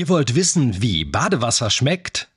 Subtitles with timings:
[0.00, 2.28] Ihr wollt wissen, wie Badewasser schmeckt?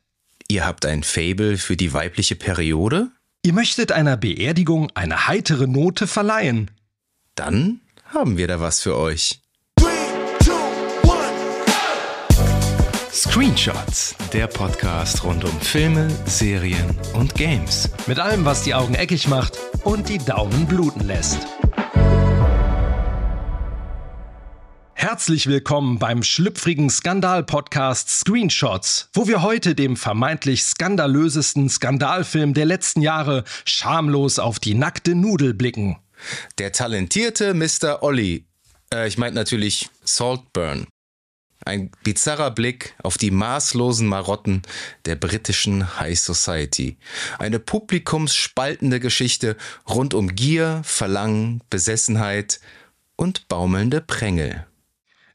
[0.50, 3.10] Ihr habt ein Fable für die weibliche Periode?
[3.42, 6.72] Ihr möchtet einer Beerdigung eine heitere Note verleihen?
[7.36, 9.40] Dann haben wir da was für euch.
[13.14, 17.90] Screenshots, der Podcast rund um Filme, Serien und Games.
[18.08, 21.40] Mit allem, was die Augen eckig macht und die Daumen bluten lässt.
[25.04, 33.02] Herzlich willkommen beim schlüpfrigen Skandal-Podcast Screenshots, wo wir heute dem vermeintlich skandalösesten Skandalfilm der letzten
[33.02, 35.98] Jahre schamlos auf die nackte Nudel blicken.
[36.58, 38.02] Der talentierte Mr.
[38.02, 38.46] Olli,
[38.94, 40.88] äh, ich meine natürlich Saltburn.
[41.66, 44.62] Ein bizarrer Blick auf die maßlosen Marotten
[45.04, 46.96] der britischen High Society.
[47.40, 52.62] Eine publikumsspaltende Geschichte rund um Gier, Verlangen, Besessenheit
[53.18, 54.66] und baumelnde Prängel.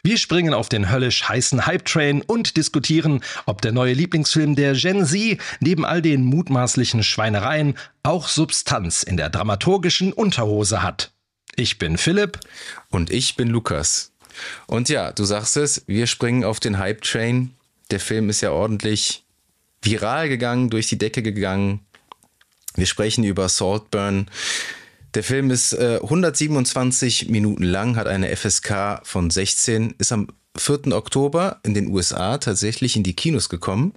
[0.03, 5.05] Wir springen auf den höllisch heißen Hype-Train und diskutieren, ob der neue Lieblingsfilm der Gen
[5.05, 11.11] Z neben all den mutmaßlichen Schweinereien auch Substanz in der dramaturgischen Unterhose hat.
[11.57, 12.39] Ich bin Philipp.
[12.91, 14.13] Und ich bin Lukas.
[14.67, 17.55] Und ja, du sagst es, wir springen auf den Hype-Train.
[17.91, 19.25] Der Film ist ja ordentlich
[19.83, 21.81] viral gegangen, durch die Decke gegangen.
[22.75, 24.31] Wir sprechen über Saltburn.
[25.15, 30.93] Der Film ist äh, 127 Minuten lang, hat eine FSK von 16, ist am 4.
[30.93, 33.95] Oktober in den USA tatsächlich in die Kinos gekommen.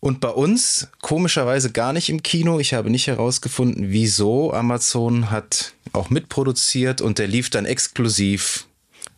[0.00, 2.60] Und bei uns komischerweise gar nicht im Kino.
[2.60, 4.52] Ich habe nicht herausgefunden, wieso.
[4.52, 8.68] Amazon hat auch mitproduziert und der lief dann exklusiv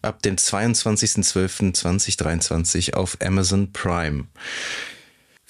[0.01, 4.25] ab dem 22.12.2023 auf Amazon Prime.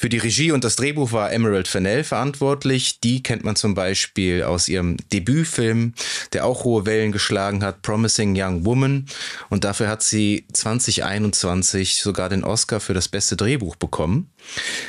[0.01, 3.01] Für die Regie und das Drehbuch war Emerald Fennell verantwortlich.
[3.01, 5.93] Die kennt man zum Beispiel aus ihrem Debütfilm,
[6.33, 9.07] der auch hohe Wellen geschlagen hat, Promising Young Woman.
[9.51, 14.31] Und dafür hat sie 2021 sogar den Oscar für das beste Drehbuch bekommen.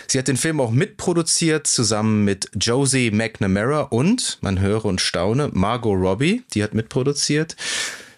[0.05, 5.49] Sie hat den Film auch mitproduziert, zusammen mit Josie McNamara und, man höre und staune,
[5.51, 7.55] Margot Robbie, die hat mitproduziert.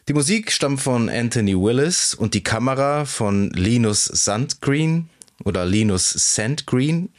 [0.10, 5.08] Die Musik stammt von Anthony Willis und die Kamera von Linus Sandgreen
[5.44, 7.10] oder Linus Sandgreen.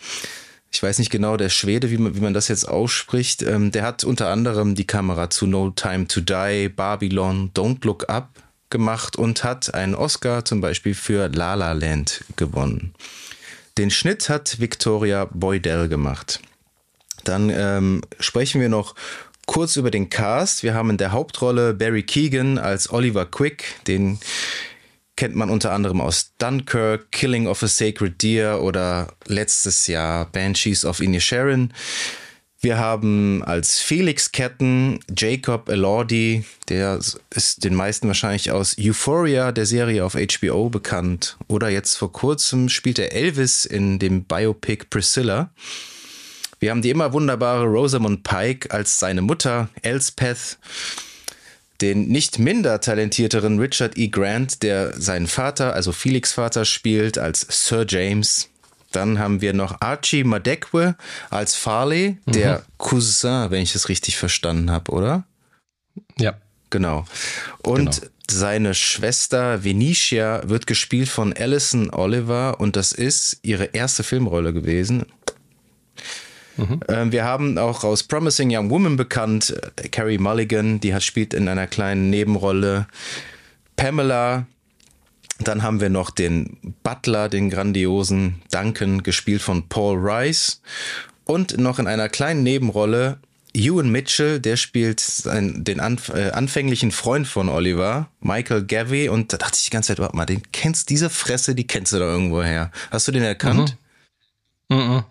[0.72, 3.42] Ich weiß nicht genau, der Schwede, wie man, wie man das jetzt ausspricht.
[3.42, 8.08] Ähm, der hat unter anderem die Kamera zu No Time to Die, Babylon, Don't Look
[8.08, 8.30] Up
[8.70, 12.94] gemacht und hat einen Oscar zum Beispiel für La La Land gewonnen.
[13.78, 16.40] Den Schnitt hat Victoria Boydell gemacht.
[17.24, 18.94] Dann ähm, sprechen wir noch
[19.46, 20.62] kurz über den Cast.
[20.62, 24.18] Wir haben in der Hauptrolle Barry Keegan als Oliver Quick, den
[25.22, 30.84] kennt man unter anderem aus Dunkirk, Killing of a Sacred Deer oder letztes Jahr Banshees
[30.84, 31.72] of Inisherin.
[32.60, 36.98] Wir haben als Felix Ketten Jacob Elordi, der
[37.30, 41.36] ist den meisten wahrscheinlich aus Euphoria, der Serie auf HBO bekannt.
[41.46, 45.52] Oder jetzt vor kurzem spielt er Elvis in dem Biopic Priscilla.
[46.58, 50.58] Wir haben die immer wunderbare Rosamund Pike als seine Mutter, Elspeth
[51.82, 54.08] den nicht minder talentierteren Richard E.
[54.08, 58.48] Grant, der seinen Vater, also Felix Vater, spielt als Sir James.
[58.92, 60.96] Dann haben wir noch Archie Madekwe
[61.30, 62.62] als Farley, der mhm.
[62.78, 65.24] Cousin, wenn ich es richtig verstanden habe, oder?
[66.18, 66.34] Ja.
[66.72, 67.04] Genau.
[67.62, 68.12] Und genau.
[68.30, 75.04] seine Schwester Venetia wird gespielt von Alison Oliver und das ist ihre erste Filmrolle gewesen.
[76.56, 77.12] Mhm.
[77.12, 81.66] Wir haben auch aus Promising Young Woman bekannt, äh, Carrie Mulligan, die spielt in einer
[81.66, 82.86] kleinen Nebenrolle.
[83.76, 84.46] Pamela,
[85.38, 90.60] dann haben wir noch den Butler, den grandiosen Duncan, gespielt von Paul Rice.
[91.24, 93.18] Und noch in einer kleinen Nebenrolle
[93.54, 99.08] Ewan Mitchell, der spielt den äh, anfänglichen Freund von Oliver, Michael Gavey.
[99.08, 101.92] Und da dachte ich die ganze Zeit, warte mal, den kennst, diese Fresse, die kennst
[101.92, 102.70] du da irgendwo her.
[102.90, 103.76] Hast du den erkannt?
[104.68, 104.76] Mhm.
[104.76, 105.04] Mhm.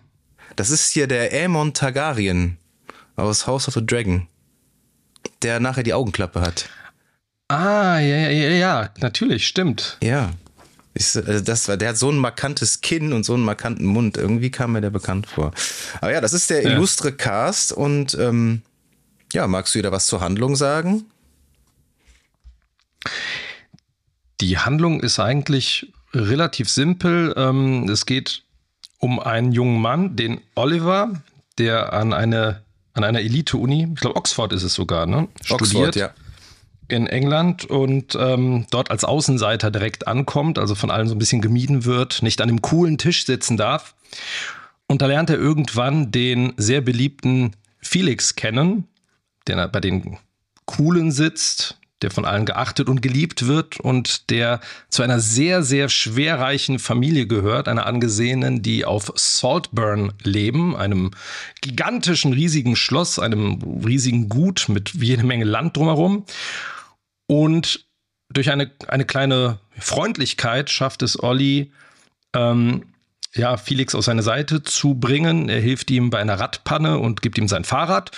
[0.56, 2.58] Das ist hier der Aemon Targaryen
[3.16, 4.28] aus House of the Dragon,
[5.42, 6.68] der nachher die Augenklappe hat.
[7.48, 9.98] Ah, ja, ja, ja, natürlich, stimmt.
[10.02, 10.30] Ja.
[10.94, 14.16] Ich, äh, das war, der hat so ein markantes Kinn und so einen markanten Mund.
[14.16, 15.52] Irgendwie kam mir der bekannt vor.
[16.00, 16.70] Aber ja, das ist der ja.
[16.70, 18.62] illustre Cast und ähm,
[19.32, 21.04] ja, magst du wieder was zur Handlung sagen?
[24.40, 27.34] Die Handlung ist eigentlich relativ simpel.
[27.36, 28.44] Ähm, es geht
[29.02, 31.22] um einen jungen Mann, den Oliver,
[31.58, 32.62] der an eine
[32.94, 35.28] an einer Elite-Uni, ich glaube Oxford ist es sogar, ne?
[35.48, 36.10] Oxford, studiert ja.
[36.88, 41.40] in England und ähm, dort als Außenseiter direkt ankommt, also von allen so ein bisschen
[41.40, 43.94] gemieden wird, nicht an dem coolen Tisch sitzen darf.
[44.86, 48.86] Und da lernt er irgendwann den sehr beliebten Felix kennen,
[49.46, 50.18] der bei den
[50.66, 55.88] Coolen sitzt, der von allen geachtet und geliebt wird und der zu einer sehr, sehr
[55.88, 61.12] schwerreichen Familie gehört, einer angesehenen, die auf Saltburn leben, einem
[61.60, 66.24] gigantischen, riesigen Schloss, einem riesigen Gut mit jede Menge Land drumherum.
[67.26, 67.86] Und
[68.30, 71.72] durch eine, eine kleine Freundlichkeit schafft es Olli,
[72.34, 72.84] ähm,
[73.34, 75.48] ja, Felix aus seiner Seite zu bringen.
[75.48, 78.10] Er hilft ihm bei einer Radpanne und gibt ihm sein Fahrrad.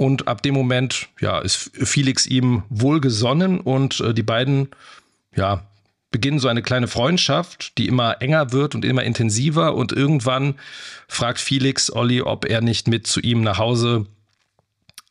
[0.00, 4.70] Und ab dem Moment, ja, ist Felix ihm wohlgesonnen und äh, die beiden,
[5.36, 5.66] ja,
[6.10, 9.74] beginnen so eine kleine Freundschaft, die immer enger wird und immer intensiver.
[9.74, 10.54] Und irgendwann
[11.06, 14.06] fragt Felix Olli, ob er nicht mit zu ihm nach Hause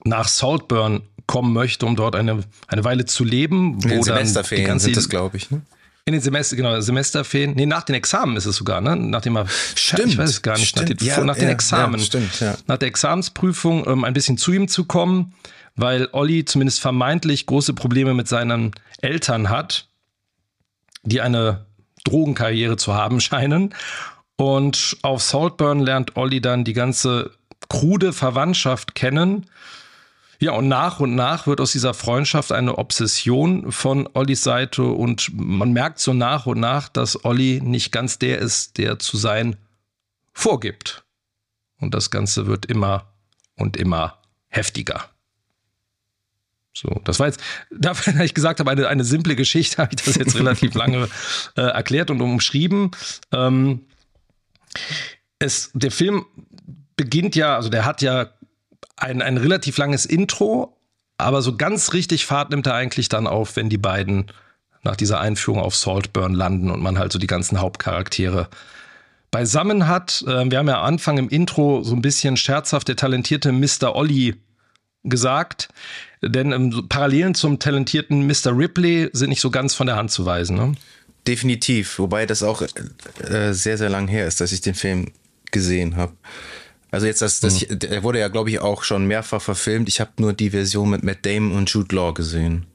[0.05, 3.83] nach Saltburn kommen möchte, um dort eine, eine Weile zu leben.
[3.83, 5.61] Wo In Semesterferien dann die ganze, sind das, glaube ich, ne?
[6.09, 7.53] In den Semester, genau, Semesterferien.
[7.55, 8.95] Nee, nach den Examen ist es sogar, ne?
[8.95, 9.45] Nachdem er,
[9.75, 11.99] stimmt, ich weiß es gar nicht, stimmt, nach den, ja, nach den ja, Examen.
[11.99, 12.57] Ja, stimmt, ja.
[12.65, 15.35] Nach der Examensprüfung ähm, ein bisschen zu ihm zu kommen,
[15.75, 18.71] weil Olli zumindest vermeintlich große Probleme mit seinen
[19.01, 19.87] Eltern hat,
[21.03, 21.67] die eine
[22.05, 23.75] Drogenkarriere zu haben scheinen.
[24.35, 27.29] Und auf Saltburn lernt Olli dann die ganze
[27.69, 29.45] krude Verwandtschaft kennen
[30.41, 35.31] ja, und nach und nach wird aus dieser Freundschaft eine Obsession von Ollis Seite und
[35.33, 39.57] man merkt so nach und nach, dass Olli nicht ganz der ist, der zu sein
[40.31, 41.03] vorgibt.
[41.79, 43.11] Und das Ganze wird immer
[43.57, 45.09] und immer heftiger.
[46.73, 50.15] So, das war jetzt, dass ich gesagt habe, eine, eine simple Geschichte, habe ich das
[50.15, 51.09] jetzt relativ lange
[51.57, 52.91] äh, erklärt und umschrieben.
[53.33, 53.85] Ähm,
[55.37, 56.25] es, der Film
[56.95, 58.29] beginnt ja, also der hat ja
[59.01, 60.75] ein, ein relativ langes Intro,
[61.17, 64.27] aber so ganz richtig Fahrt nimmt er eigentlich dann auf, wenn die beiden
[64.83, 68.47] nach dieser Einführung auf Saltburn landen und man halt so die ganzen Hauptcharaktere
[69.31, 70.23] beisammen hat.
[70.27, 73.95] Ähm, wir haben ja am Anfang im Intro so ein bisschen scherzhaft der talentierte Mr.
[73.95, 74.35] Olli
[75.03, 75.69] gesagt,
[76.21, 78.57] denn ähm, Parallelen zum talentierten Mr.
[78.57, 80.55] Ripley sind nicht so ganz von der Hand zu weisen.
[80.55, 80.73] Ne?
[81.27, 85.11] Definitiv, wobei das auch äh, sehr, sehr lang her ist, dass ich den Film
[85.51, 86.13] gesehen habe.
[86.91, 87.79] Also jetzt das, das mhm.
[87.79, 89.89] der wurde ja glaube ich auch schon mehrfach verfilmt.
[89.89, 92.65] Ich habe nur die Version mit Matt Damon und Jude Law gesehen.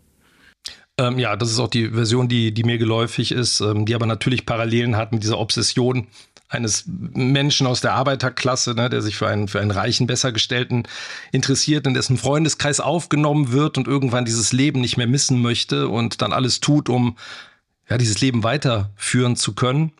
[0.96, 4.06] Ähm, ja, das ist auch die Version, die, die mir geläufig ist, ähm, die aber
[4.06, 6.06] natürlich Parallelen hat mit dieser Obsession
[6.48, 10.86] eines Menschen aus der Arbeiterklasse, ne, der sich für einen, für einen reichen, bessergestellten
[11.32, 16.22] interessiert, in dessen Freundeskreis aufgenommen wird und irgendwann dieses Leben nicht mehr missen möchte und
[16.22, 17.16] dann alles tut, um
[17.88, 19.92] ja, dieses Leben weiterführen zu können.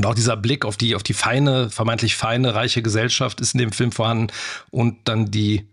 [0.00, 3.58] Und auch dieser Blick auf die, auf die feine, vermeintlich feine, reiche Gesellschaft ist in
[3.58, 4.28] dem Film vorhanden.
[4.70, 5.66] Und dann die,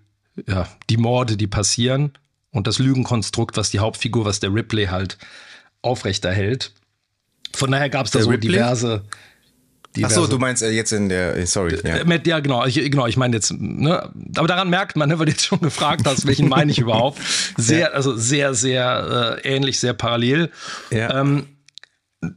[0.45, 2.11] ja, die Morde, die passieren.
[2.51, 5.17] Und das Lügenkonstrukt, was die Hauptfigur, was der Ripley halt
[5.81, 6.73] aufrechterhält.
[7.55, 8.51] Von daher gab es da so Ripley?
[8.51, 9.05] diverse.
[10.03, 11.79] Ach so, du meinst äh, jetzt in der, äh, sorry.
[11.85, 15.17] Ja, äh, ja genau, ich, genau, ich meine jetzt, ne, aber daran merkt man, ne,
[15.19, 17.21] weil du jetzt schon gefragt hast, welchen meine ich überhaupt.
[17.57, 17.87] Sehr, ja.
[17.91, 20.51] also sehr, sehr äh, ähnlich, sehr parallel.
[20.91, 21.21] Ja.
[21.21, 21.45] Ähm,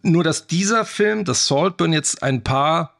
[0.02, 2.96] nur, dass dieser Film, das Saltburn, jetzt ein paar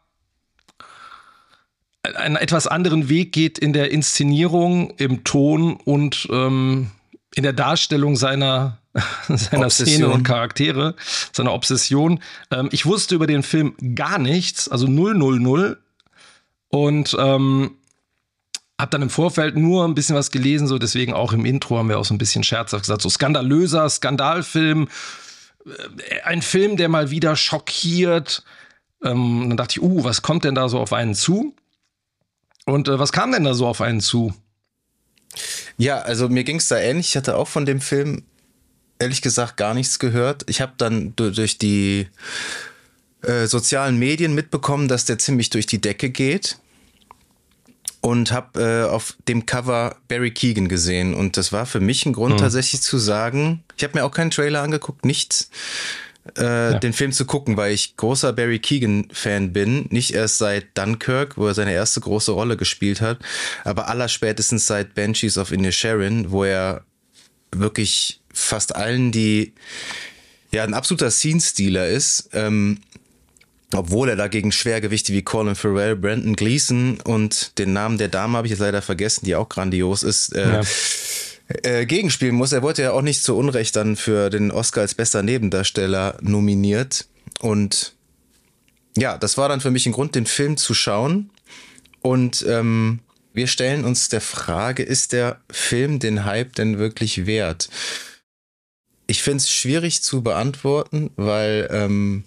[2.02, 6.90] einen etwas anderen Weg geht in der Inszenierung, im Ton und ähm,
[7.34, 8.78] in der Darstellung seiner,
[9.28, 10.96] seiner Szene und Charaktere,
[11.32, 12.20] seiner Obsession.
[12.50, 15.76] Ähm, ich wusste über den Film gar nichts, also 000
[16.68, 17.72] und ähm,
[18.80, 21.90] habe dann im Vorfeld nur ein bisschen was gelesen, so deswegen auch im Intro haben
[21.90, 24.88] wir auch so ein bisschen scherzhaft gesagt, so skandalöser Skandalfilm,
[26.24, 28.44] ein Film, der mal wieder schockiert.
[29.02, 31.54] Ähm, dann dachte ich, uh, was kommt denn da so auf einen zu?
[32.66, 34.34] Und äh, was kam denn da so auf einen zu?
[35.76, 37.10] Ja, also mir ging es da ähnlich.
[37.10, 38.24] Ich hatte auch von dem Film
[38.98, 40.44] ehrlich gesagt gar nichts gehört.
[40.48, 42.08] Ich habe dann durch die
[43.22, 46.58] äh, sozialen Medien mitbekommen, dass der ziemlich durch die Decke geht
[48.00, 52.12] und habe äh, auf dem Cover Barry Keegan gesehen und das war für mich ein
[52.12, 52.38] Grund mhm.
[52.38, 55.50] tatsächlich zu sagen, ich habe mir auch keinen Trailer angeguckt, nichts,
[56.38, 56.78] äh, ja.
[56.78, 61.36] den Film zu gucken, weil ich großer Barry Keegan Fan bin, nicht erst seit Dunkirk,
[61.36, 63.18] wo er seine erste große Rolle gespielt hat,
[63.64, 66.84] aber allerspätestens seit Banshees of Inisherin, wo er
[67.52, 69.52] wirklich fast allen, die
[70.52, 72.78] ja ein absoluter Scene-Stealer ist, ähm,
[73.74, 78.46] obwohl er dagegen Schwergewichte wie Colin Farrell, Brandon Gleason und den Namen der Dame habe
[78.46, 80.62] ich jetzt leider vergessen, die auch grandios ist, äh, ja.
[81.62, 82.52] äh, gegenspielen muss.
[82.52, 87.06] Er wurde ja auch nicht zu Unrecht dann für den Oscar als bester Nebendarsteller nominiert.
[87.40, 87.94] Und
[88.96, 91.30] ja, das war dann für mich ein Grund, den Film zu schauen.
[92.00, 93.00] Und ähm,
[93.32, 97.68] wir stellen uns der Frage, ist der Film den Hype denn wirklich wert?
[99.06, 102.24] Ich finde es schwierig zu beantworten, weil ähm,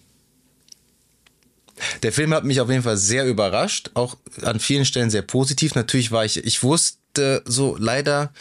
[2.03, 5.75] der Film hat mich auf jeden Fall sehr überrascht, auch an vielen Stellen sehr positiv.
[5.75, 8.31] Natürlich war ich, ich wusste, so leider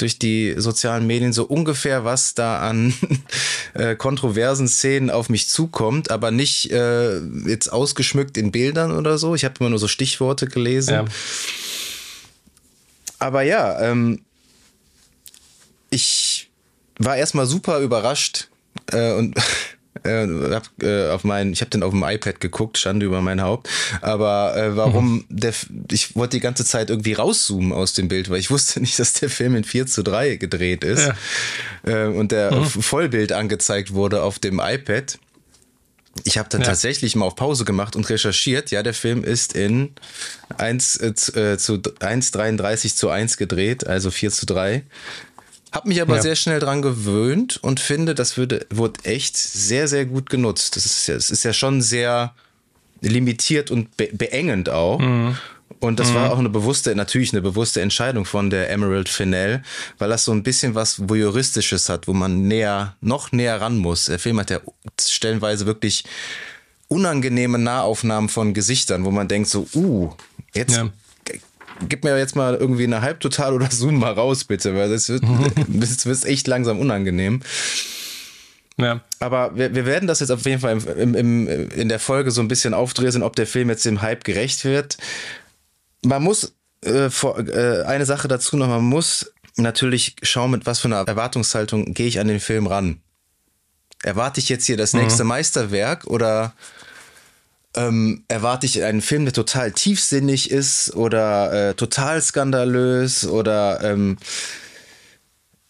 [0.00, 2.94] durch die sozialen Medien so ungefähr, was da an
[3.74, 9.34] äh, kontroversen Szenen auf mich zukommt, aber nicht äh, jetzt ausgeschmückt in Bildern oder so.
[9.34, 10.94] Ich habe immer nur so Stichworte gelesen.
[10.94, 11.04] Ja.
[13.18, 14.22] Aber ja, ähm,
[15.90, 16.50] ich
[16.98, 18.48] war erstmal super überrascht
[18.92, 19.36] äh, und
[20.04, 23.42] äh, hab, äh, auf mein, ich habe den auf dem iPad geguckt, stand über mein
[23.42, 23.68] Haupt.
[24.00, 25.24] Aber äh, warum mhm.
[25.28, 25.52] der,
[25.90, 29.14] ich wollte die ganze Zeit irgendwie rauszoomen aus dem Bild, weil ich wusste nicht, dass
[29.14, 31.10] der Film in 4 zu 3 gedreht ist
[31.86, 32.06] ja.
[32.06, 32.66] äh, und der mhm.
[32.66, 35.18] Vollbild angezeigt wurde auf dem iPad.
[36.24, 36.66] Ich habe dann ja.
[36.66, 38.70] tatsächlich mal auf Pause gemacht und recherchiert.
[38.70, 39.92] Ja, der Film ist in
[40.58, 44.82] 1 äh, zu, äh, zu 1,33 zu 1 gedreht, also 4 zu 3.
[45.72, 46.22] Hab mich aber ja.
[46.22, 50.76] sehr schnell dran gewöhnt und finde, das würde, wurde echt sehr, sehr gut genutzt.
[50.76, 52.34] Das ist ja, das ist ja schon sehr
[53.00, 54.98] limitiert und be beengend auch.
[54.98, 55.36] Mhm.
[55.78, 56.14] Und das mhm.
[56.16, 59.62] war auch eine bewusste, natürlich eine bewusste Entscheidung von der Emerald Fennell,
[59.98, 64.06] weil das so ein bisschen was Voyeuristisches hat, wo man näher, noch näher ran muss.
[64.06, 64.60] Der Film hat ja
[65.00, 66.04] stellenweise wirklich
[66.88, 70.12] unangenehme Nahaufnahmen von Gesichtern, wo man denkt so, uh,
[70.52, 70.90] jetzt ja
[71.88, 75.22] gib mir jetzt mal irgendwie eine Halbtotal oder Zoom mal raus, bitte, weil das wird,
[75.68, 77.40] das wird echt langsam unangenehm.
[78.76, 79.00] Ja.
[79.18, 82.40] Aber wir, wir werden das jetzt auf jeden Fall im, im, in der Folge so
[82.40, 84.96] ein bisschen aufdrehen, ob der Film jetzt dem Hype gerecht wird.
[86.02, 90.80] Man muss äh, vor, äh, eine Sache dazu noch, man muss natürlich schauen, mit was
[90.80, 93.00] für einer Erwartungshaltung gehe ich an den Film ran.
[94.02, 95.28] Erwarte ich jetzt hier das nächste mhm.
[95.28, 96.54] Meisterwerk oder
[97.76, 104.18] ähm, erwarte ich einen Film, der total tiefsinnig ist oder äh, total skandalös oder ähm,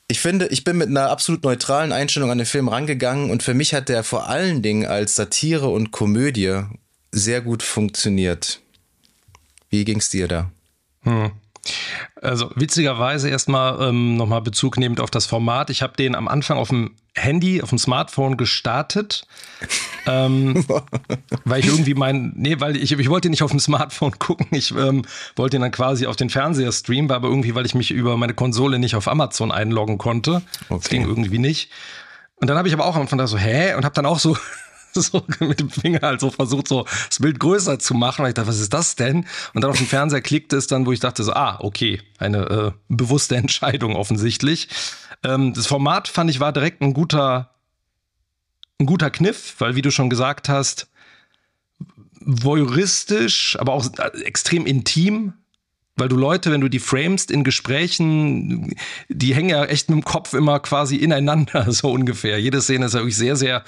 [0.08, 3.54] ich finde, ich bin mit einer absolut neutralen Einstellung an den Film rangegangen und für
[3.54, 6.62] mich hat der vor allen Dingen als Satire und Komödie
[7.12, 8.60] sehr gut funktioniert.
[9.68, 10.50] Wie ging es dir da?
[11.02, 11.30] Hm.
[12.20, 15.70] Also witzigerweise erstmal ähm, nochmal Bezug nehmend auf das Format.
[15.70, 19.26] Ich habe den am Anfang auf dem Handy, auf dem Smartphone gestartet,
[20.06, 20.64] ähm,
[21.44, 24.70] weil ich irgendwie mein, nee, weil ich, ich wollte nicht auf dem Smartphone gucken, ich
[24.72, 25.02] ähm,
[25.36, 28.16] wollte ihn dann quasi auf den Fernseher streamen, war aber irgendwie, weil ich mich über
[28.16, 30.42] meine Konsole nicht auf Amazon einloggen konnte.
[30.68, 30.80] Okay.
[30.80, 31.70] Das ging irgendwie nicht.
[32.36, 33.74] Und dann habe ich aber auch am Anfang da so, hä?
[33.74, 34.36] Und habe dann auch so
[34.94, 38.22] so mit dem Finger halt so versucht, so das Bild größer zu machen.
[38.22, 39.26] Weil ich dachte, was ist das denn?
[39.54, 42.38] Und dann auf dem Fernseher klickte es dann, wo ich dachte so, ah, okay, eine
[42.38, 44.68] äh, bewusste Entscheidung offensichtlich.
[45.24, 47.50] Ähm, das Format fand ich war direkt ein guter,
[48.78, 50.88] ein guter Kniff, weil wie du schon gesagt hast,
[52.20, 55.34] voyeuristisch, aber auch äh, extrem intim,
[55.96, 58.74] weil du Leute, wenn du die framest in Gesprächen,
[59.08, 62.40] die hängen ja echt mit dem Kopf immer quasi ineinander, so ungefähr.
[62.40, 63.64] Jede Szene ist ja wirklich sehr, sehr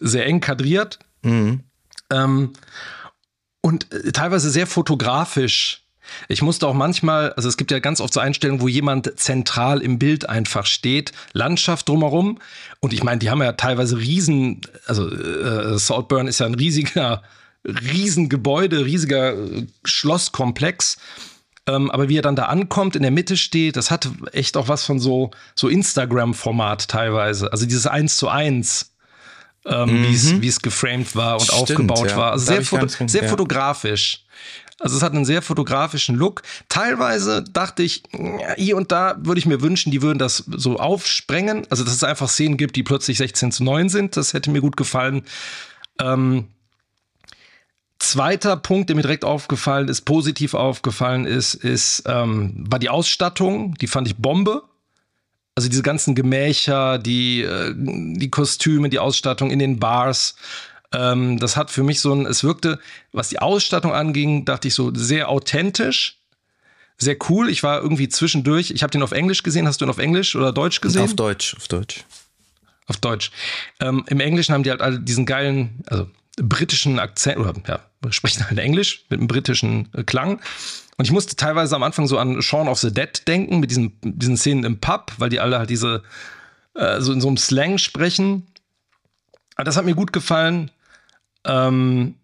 [0.00, 0.98] sehr eng kadriert.
[1.22, 1.60] Mhm.
[2.10, 2.52] Ähm,
[3.60, 5.79] und äh, teilweise sehr fotografisch.
[6.28, 9.80] Ich musste auch manchmal, also es gibt ja ganz oft so Einstellungen, wo jemand zentral
[9.80, 12.38] im Bild einfach steht, Landschaft drumherum.
[12.80, 17.22] Und ich meine, die haben ja teilweise riesen, also äh, Saltburn ist ja ein riesiger,
[17.64, 20.98] Riesengebäude, riesiger äh, Schlosskomplex.
[21.66, 24.68] Ähm, aber wie er dann da ankommt, in der Mitte steht, das hat echt auch
[24.68, 27.52] was von so, so Instagram-Format teilweise.
[27.52, 28.90] Also dieses Eins zu eins
[29.66, 30.42] ähm, mhm.
[30.42, 32.16] wie es geframed war und Stimmt, aufgebaut ja.
[32.16, 32.32] war.
[32.32, 33.28] Also sehr, foto sehr ja.
[33.28, 34.24] fotografisch.
[34.80, 36.42] Also es hat einen sehr fotografischen Look.
[36.70, 38.02] Teilweise dachte ich,
[38.56, 41.66] hier und da würde ich mir wünschen, die würden das so aufsprengen.
[41.68, 44.16] Also dass es einfach Szenen gibt, die plötzlich 16 zu 9 sind.
[44.16, 45.22] Das hätte mir gut gefallen.
[46.00, 46.48] Ähm,
[47.98, 53.74] zweiter Punkt, der mir direkt aufgefallen ist, positiv aufgefallen ist, ist ähm, war die Ausstattung.
[53.74, 54.62] Die fand ich Bombe.
[55.56, 60.36] Also diese ganzen Gemächer, die, äh, die Kostüme, die Ausstattung in den Bars.
[60.92, 62.78] Ähm, das hat für mich so ein, es wirkte,
[63.12, 66.18] was die Ausstattung anging, dachte ich so sehr authentisch,
[66.98, 67.48] sehr cool.
[67.48, 69.66] Ich war irgendwie zwischendurch, ich habe den auf Englisch gesehen.
[69.66, 71.02] Hast du ihn auf Englisch oder Deutsch gesehen?
[71.02, 72.04] Auf Deutsch, auf Deutsch.
[72.86, 73.30] Auf Deutsch.
[73.80, 77.80] Ähm, Im Englischen haben die halt alle diesen geilen, also britischen Akzent, oder ja,
[78.10, 80.40] sprechen halt Englisch mit einem britischen äh, Klang.
[80.96, 83.92] Und ich musste teilweise am Anfang so an Shaun of the Dead denken, mit diesen,
[84.02, 86.02] diesen Szenen im Pub, weil die alle halt diese,
[86.74, 88.46] äh, so in so einem Slang sprechen.
[89.54, 90.70] Aber das hat mir gut gefallen.
[91.44, 92.14] Ähm,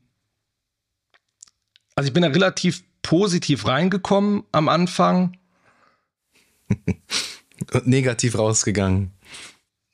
[1.94, 5.38] also ich bin da relativ positiv reingekommen am Anfang.
[7.72, 9.12] Und negativ rausgegangen.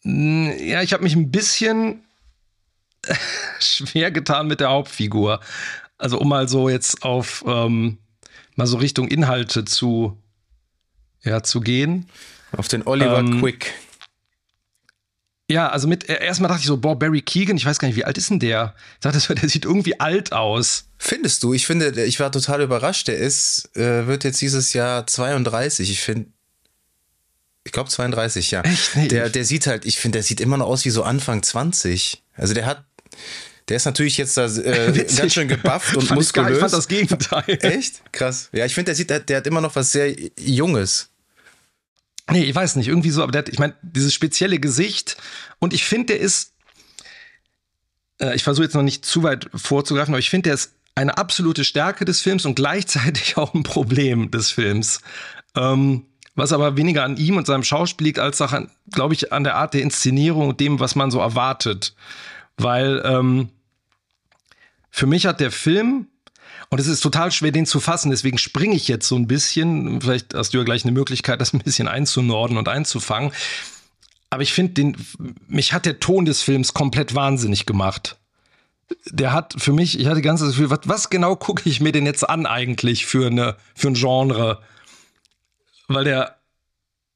[0.04, 2.02] Ja, ich habe mich ein bisschen
[3.60, 5.40] schwer getan mit der Hauptfigur.
[5.98, 7.98] Also um mal so jetzt auf ähm,
[8.56, 10.16] mal so Richtung Inhalte zu,
[11.22, 12.08] ja, zu gehen.
[12.56, 13.72] Auf den Oliver ähm, Quick.
[15.52, 17.96] Ja, also mit äh, erstmal dachte ich so, boah, Barry Keegan, ich weiß gar nicht,
[17.96, 18.74] wie alt ist denn der?
[18.94, 20.86] Ich dachte, der sieht irgendwie alt aus.
[20.96, 21.52] Findest du?
[21.52, 23.08] Ich finde, ich war total überrascht.
[23.08, 25.90] Der ist, äh, wird jetzt dieses Jahr 32.
[25.90, 26.30] Ich finde,
[27.64, 28.62] ich glaube 32, ja.
[28.62, 28.96] Echt?
[28.96, 31.42] Nee, der, der sieht halt, ich finde, der sieht immer noch aus wie so Anfang
[31.42, 32.22] 20.
[32.34, 32.84] Also der hat,
[33.68, 36.52] der ist natürlich jetzt da äh, ganz schön gebufft und fand ich, gar, muskulös.
[36.52, 37.58] ich fand das Gegenteil.
[37.60, 38.02] Echt?
[38.12, 38.48] Krass.
[38.52, 41.10] Ja, ich finde, der sieht, der, der hat immer noch was sehr Junges.
[42.30, 45.16] Nee, ich weiß nicht, irgendwie so, aber der hat, ich meine, dieses spezielle Gesicht
[45.58, 46.52] und ich finde, der ist,
[48.20, 51.18] äh, ich versuche jetzt noch nicht zu weit vorzugreifen, aber ich finde, der ist eine
[51.18, 55.00] absolute Stärke des Films und gleichzeitig auch ein Problem des Films.
[55.56, 58.54] Ähm, was aber weniger an ihm und seinem Schauspiel liegt, als auch,
[58.90, 61.94] glaube ich, an der Art der Inszenierung und dem, was man so erwartet.
[62.56, 63.50] Weil ähm,
[64.90, 66.06] für mich hat der Film,
[66.72, 70.00] und es ist total schwer, den zu fassen, deswegen springe ich jetzt so ein bisschen.
[70.00, 73.30] Vielleicht hast du ja gleich eine Möglichkeit, das ein bisschen einzunorden und einzufangen.
[74.30, 74.96] Aber ich finde, den,
[75.48, 78.16] mich hat der Ton des Films komplett wahnsinnig gemacht.
[79.04, 81.92] Der hat für mich, ich hatte die ganze Gefühl, was, was genau gucke ich mir
[81.92, 84.62] denn jetzt an eigentlich für, eine, für ein Genre?
[85.88, 86.38] Weil der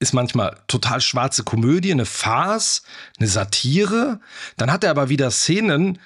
[0.01, 2.83] ist manchmal total schwarze Komödie, eine Farce,
[3.17, 4.21] eine Satire.
[4.59, 5.99] Dann hat er aber wieder Szenen,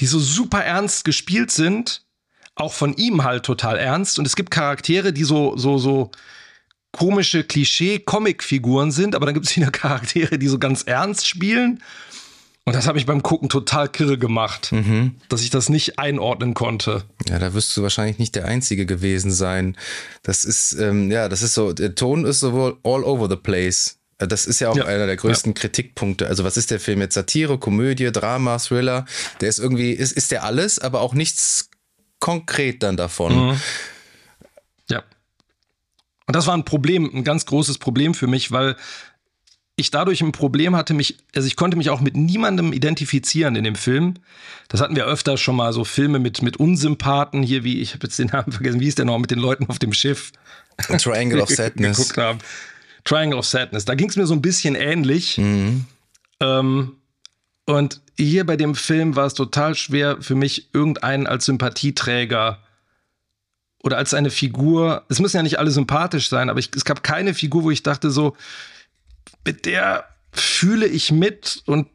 [0.00, 2.05] die so super ernst gespielt sind,
[2.56, 4.18] auch von ihm halt total ernst.
[4.18, 6.10] Und es gibt Charaktere, die so, so, so
[6.90, 11.82] komische Klischee-Comic-Figuren sind, aber dann gibt es wieder Charaktere, die so ganz ernst spielen.
[12.64, 15.14] Und das hat mich beim Gucken total kirre gemacht, mhm.
[15.28, 17.04] dass ich das nicht einordnen konnte.
[17.28, 19.76] Ja, da wirst du wahrscheinlich nicht der Einzige gewesen sein.
[20.24, 23.98] Das ist, ähm, ja, das ist so, der Ton ist so all over the place.
[24.18, 24.86] Das ist ja auch ja.
[24.86, 25.60] einer der größten ja.
[25.60, 26.26] Kritikpunkte.
[26.26, 27.14] Also, was ist der Film jetzt?
[27.14, 29.04] Satire, Komödie, Drama, Thriller?
[29.40, 31.70] Der ist irgendwie, ist, ist der alles, aber auch nichts
[32.20, 33.48] konkret dann davon.
[33.48, 33.60] Mhm.
[34.90, 35.02] Ja.
[36.26, 38.76] Und das war ein Problem, ein ganz großes Problem für mich, weil
[39.76, 43.64] ich dadurch ein Problem hatte, mich, also ich konnte mich auch mit niemandem identifizieren in
[43.64, 44.14] dem Film.
[44.68, 48.06] Das hatten wir öfter schon mal, so Filme mit, mit Unsympathen, hier wie, ich habe
[48.06, 50.32] jetzt den Namen vergessen, wie hieß der noch, mit den Leuten auf dem Schiff?
[50.78, 52.12] Triangle of Sadness.
[53.04, 53.84] Triangle of Sadness.
[53.84, 55.36] Da ging es mir so ein bisschen ähnlich.
[55.36, 55.84] Mhm.
[56.40, 56.96] Ähm,
[57.66, 62.62] und hier bei dem Film war es total schwer für mich, irgendeinen als Sympathieträger
[63.82, 67.02] oder als eine Figur, es müssen ja nicht alle sympathisch sein, aber ich, es gab
[67.02, 68.36] keine Figur, wo ich dachte so,
[69.44, 71.88] mit der fühle ich mit und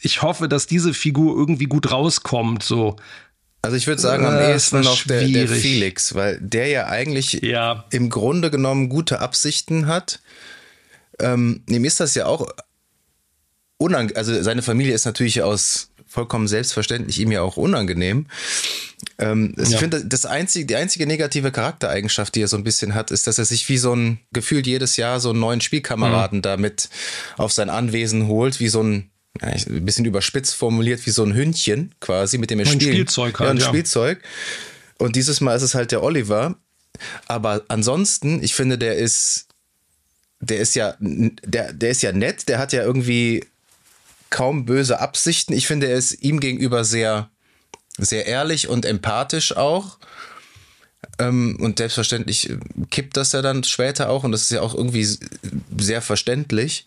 [0.00, 2.62] ich hoffe, dass diese Figur irgendwie gut rauskommt.
[2.62, 2.96] So.
[3.62, 7.32] Also ich würde sagen, am äh, ehesten noch der, der, Felix, weil der ja eigentlich
[7.42, 7.84] ja.
[7.90, 10.20] im Grunde genommen gute Absichten hat.
[11.18, 12.46] Ähm, ihm ist das ja auch
[13.78, 18.26] unangenehm, also seine Familie ist natürlich aus vollkommen selbstverständlich ihm ja auch unangenehm.
[19.18, 19.64] Ähm, ja.
[19.64, 23.26] Ich finde, das einzige, die einzige negative Charaktereigenschaft, die er so ein bisschen hat, ist,
[23.26, 26.42] dass er sich wie so ein, gefühlt jedes Jahr so einen neuen Spielkameraden mhm.
[26.42, 26.88] damit
[27.36, 29.10] auf sein Anwesen holt, wie so ein,
[29.42, 32.94] ja, ein bisschen überspitzt formuliert, wie so ein Hündchen quasi, mit dem er ein spielt.
[32.94, 33.68] Spielzeug halt, ja, ein ja.
[33.68, 34.22] Spielzeug.
[34.98, 36.56] Und dieses Mal ist es halt der Oliver.
[37.26, 39.48] Aber ansonsten, ich finde, der ist,
[40.40, 43.44] der ist ja, der, der ist ja nett, der hat ja irgendwie
[44.30, 45.52] kaum böse Absichten.
[45.52, 47.30] Ich finde, er ist ihm gegenüber sehr,
[47.98, 49.98] sehr ehrlich und empathisch auch.
[51.18, 52.58] Ähm, und selbstverständlich äh,
[52.90, 55.06] kippt das ja dann später auch und das ist ja auch irgendwie
[55.78, 56.86] sehr verständlich.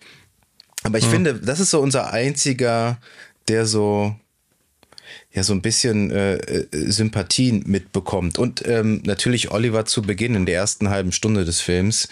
[0.84, 1.12] Aber ich mhm.
[1.12, 3.00] finde, das ist so unser einziger,
[3.48, 4.16] der so
[5.32, 8.38] ja so ein bisschen äh, äh, Sympathien mitbekommt.
[8.38, 12.08] Und ähm, natürlich Oliver zu Beginn in der ersten halben Stunde des Films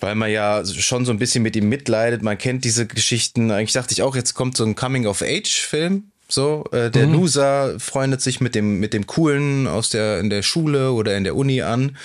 [0.00, 2.22] weil man ja schon so ein bisschen mit ihm mitleidet.
[2.22, 3.50] Man kennt diese Geschichten.
[3.50, 6.04] Eigentlich dachte ich auch, jetzt kommt so ein Coming-of-Age-Film.
[6.28, 7.14] So, äh, der mhm.
[7.14, 11.24] Loser freundet sich mit dem, mit dem Coolen aus der, in der Schule oder in
[11.24, 11.96] der Uni an.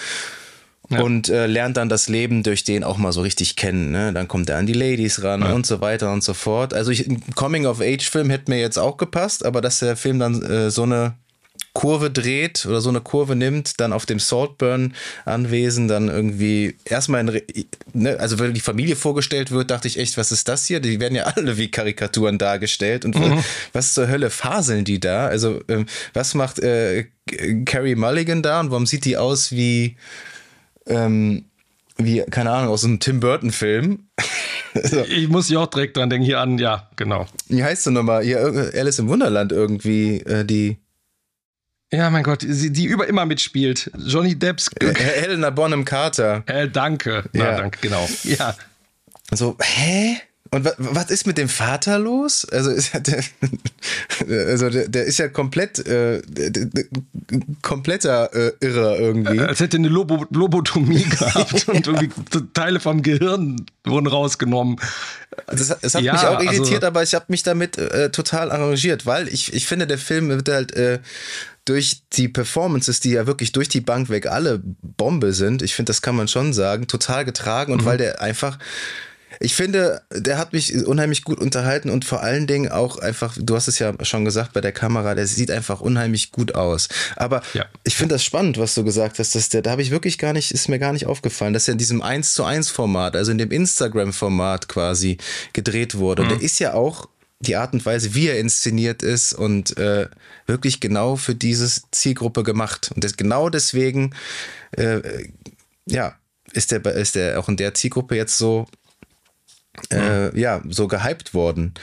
[0.90, 1.02] Ja.
[1.02, 3.92] Und äh, lernt dann das Leben durch den auch mal so richtig kennen.
[3.92, 4.12] Ne?
[4.14, 5.54] Dann kommt er an die Ladies ran ja.
[5.54, 6.74] und so weiter und so fort.
[6.74, 10.72] Also ich, ein Coming-of-Age-Film hätte mir jetzt auch gepasst, aber dass der Film dann äh,
[10.72, 11.16] so eine
[11.74, 17.66] Kurve dreht oder so eine Kurve nimmt, dann auf dem Saltburn-Anwesen dann irgendwie erstmal, in,
[17.94, 20.80] ne, also wenn die Familie vorgestellt wird, dachte ich echt, was ist das hier?
[20.80, 23.44] Die werden ja alle wie Karikaturen dargestellt und mhm.
[23.74, 25.28] was zur Hölle faseln die da?
[25.28, 27.06] Also ähm, was macht äh,
[27.66, 29.98] Carrie Mulligan da und warum sieht die aus wie
[30.86, 31.46] ähm,
[31.98, 34.00] wie, keine Ahnung, aus einem Tim Burton-Film.
[34.84, 35.02] so.
[35.02, 37.28] Ich muss ja auch direkt dran denken, hier an, ja, genau.
[37.48, 38.24] Wie heißt sie nochmal?
[38.24, 40.78] Hier, Alice im Wunderland irgendwie, äh, die.
[41.94, 43.92] Ja, mein Gott, sie, die über immer mitspielt.
[43.96, 44.68] Johnny Depps.
[44.80, 46.42] Äh, Helena Bonham Carter.
[46.48, 47.24] Äh, danke.
[47.34, 48.10] Ja, Na, danke, genau.
[48.24, 48.56] Ja.
[49.32, 50.18] So, hä?
[50.50, 52.46] Und was ist mit dem Vater los?
[52.46, 53.24] Also, ist der,
[54.48, 56.22] also der, der, ist ja komplett äh,
[57.62, 59.40] kompletter äh, Irrer irgendwie.
[59.40, 62.10] Als hätte eine Lobo Lobotomie gehabt und irgendwie
[62.54, 64.80] Teile vom Gehirn wurden rausgenommen.
[65.48, 68.52] Das, das hat ja, mich auch irritiert, also, aber ich habe mich damit äh, total
[68.52, 71.00] arrangiert, weil ich, ich finde, der Film wird halt äh,
[71.66, 75.92] durch die Performances, die ja wirklich durch die Bank weg alle Bombe sind, ich finde,
[75.92, 77.86] das kann man schon sagen, total getragen und mhm.
[77.86, 78.58] weil der einfach
[79.40, 83.56] ich finde, der hat mich unheimlich gut unterhalten und vor allen Dingen auch einfach, du
[83.56, 86.88] hast es ja schon gesagt bei der Kamera, der sieht einfach unheimlich gut aus.
[87.16, 87.66] Aber ja.
[87.84, 90.34] ich finde das spannend, was du gesagt hast, dass der, da habe ich wirklich gar
[90.34, 93.32] nicht, ist mir gar nicht aufgefallen, dass er in diesem 1 zu 1 Format, also
[93.32, 95.18] in dem Instagram-Format quasi
[95.54, 96.24] gedreht wurde.
[96.24, 96.30] Mhm.
[96.30, 97.10] Der ist ja auch
[97.44, 100.08] die Art und Weise, wie er inszeniert ist und äh,
[100.48, 102.92] wirklich genau für diese Zielgruppe gemacht.
[102.96, 104.16] Und das, genau deswegen,
[104.72, 105.02] äh,
[105.86, 106.16] ja,
[106.54, 108.68] ist der, ist der auch in der Zielgruppe jetzt so
[109.92, 111.74] äh, ja, so gehypt worden.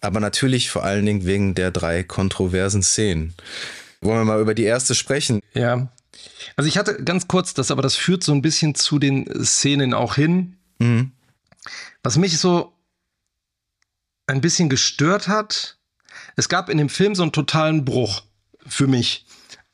[0.00, 3.34] Aber natürlich vor allen Dingen wegen der drei kontroversen Szenen.
[4.00, 5.40] Wollen wir mal über die erste sprechen?
[5.52, 5.88] Ja.
[6.56, 9.94] Also ich hatte ganz kurz das, aber das führt so ein bisschen zu den Szenen
[9.94, 10.56] auch hin.
[10.78, 11.12] Mhm.
[12.02, 12.72] Was mich so
[14.30, 15.78] ein bisschen gestört hat,
[16.36, 18.22] es gab in dem Film so einen totalen Bruch
[18.66, 19.26] für mich.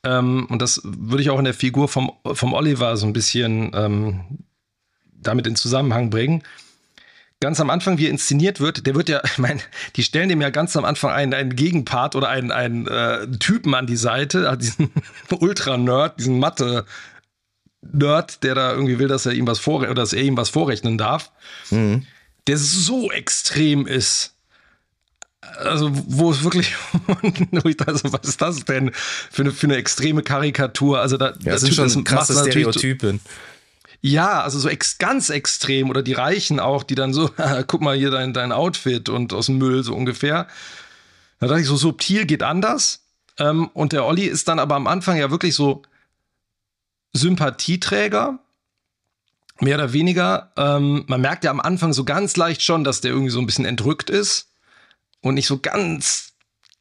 [0.03, 3.71] Ähm, und das würde ich auch in der Figur vom, vom Oliver so ein bisschen
[3.73, 4.39] ähm,
[5.13, 6.43] damit in Zusammenhang bringen
[7.39, 9.61] ganz am Anfang, wie er inszeniert wird, der wird ja, ich meine,
[9.95, 13.73] die stellen dem ja ganz am Anfang einen, einen Gegenpart oder einen, einen äh, Typen
[13.73, 14.91] an die Seite, diesen
[15.29, 16.83] Ultra-Nerd, diesen Mathe-Nerd,
[18.43, 20.97] der da irgendwie will, dass er ihm was vor oder dass er ihm was vorrechnen
[20.97, 21.31] darf,
[21.69, 22.05] mhm.
[22.47, 24.33] der so extrem ist.
[25.41, 26.75] Also, wo es wirklich,
[27.85, 30.99] also, was ist das denn für eine, für eine extreme Karikatur?
[30.99, 33.21] Also, da, ja, das sind schon krasse Stereotypen.
[34.01, 37.31] Ja, also so ex ganz extrem oder die Reichen auch, die dann so,
[37.67, 40.47] guck mal hier dein, dein Outfit und aus dem Müll so ungefähr.
[41.39, 43.01] Da dachte ich, so subtil geht anders.
[43.39, 45.83] Ähm, und der Olli ist dann aber am Anfang ja wirklich so
[47.13, 48.39] Sympathieträger,
[49.59, 50.51] mehr oder weniger.
[50.57, 53.45] Ähm, man merkt ja am Anfang so ganz leicht schon, dass der irgendwie so ein
[53.45, 54.47] bisschen entrückt ist
[55.21, 56.33] und nicht so ganz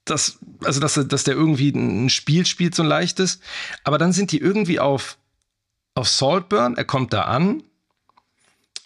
[0.04, 3.40] das, also dass, dass der irgendwie ein Spiel spielt, so ein leichtes.
[3.82, 5.18] Aber dann sind die irgendwie auf
[5.96, 7.62] auf Saltburn, er kommt da an.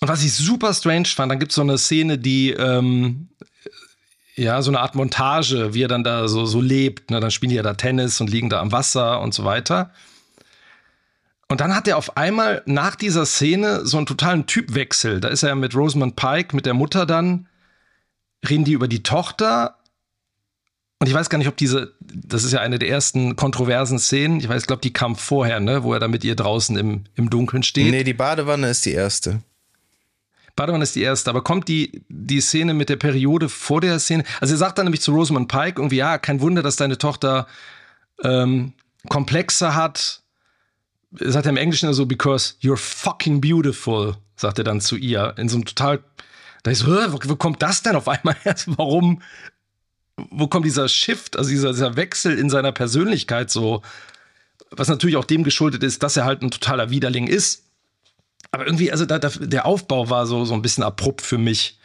[0.00, 3.28] Und was ich super strange fand, dann gibt es so eine Szene, die, ähm,
[4.36, 7.10] ja, so eine Art Montage, wie er dann da so, so lebt.
[7.10, 7.20] Ne?
[7.20, 9.92] Dann spielen die ja da Tennis und liegen da am Wasser und so weiter.
[11.48, 15.20] Und dann hat er auf einmal nach dieser Szene so einen totalen Typwechsel.
[15.20, 17.48] Da ist er mit Rosamund Pike, mit der Mutter dann,
[18.48, 19.76] reden die über die Tochter
[21.02, 24.38] und ich weiß gar nicht, ob diese, das ist ja eine der ersten kontroversen Szenen.
[24.38, 27.04] Ich weiß, ich glaube, die kam vorher, ne, wo er da mit ihr draußen im,
[27.14, 27.90] im Dunkeln steht.
[27.90, 29.40] Nee, die Badewanne ist die erste.
[30.56, 34.24] Badewanne ist die erste, aber kommt die, die Szene mit der Periode vor der Szene?
[34.42, 37.46] Also er sagt dann nämlich zu Rosamund Pike irgendwie, ja, kein Wunder, dass deine Tochter
[38.22, 38.74] ähm,
[39.08, 40.20] Komplexe hat.
[41.12, 45.32] Sagt er im Englischen so, because you're fucking beautiful, sagt er dann zu ihr.
[45.38, 46.04] In so einem total,
[46.62, 48.66] da ist so, wo, wo kommt das denn auf einmal jetzt?
[48.78, 49.20] Warum
[50.30, 53.82] wo kommt dieser Shift, also dieser, dieser Wechsel in seiner Persönlichkeit so,
[54.70, 57.64] was natürlich auch dem geschuldet ist, dass er halt ein totaler Widerling ist.
[58.52, 61.78] Aber irgendwie, also da, da, der Aufbau war so, so ein bisschen abrupt für mich.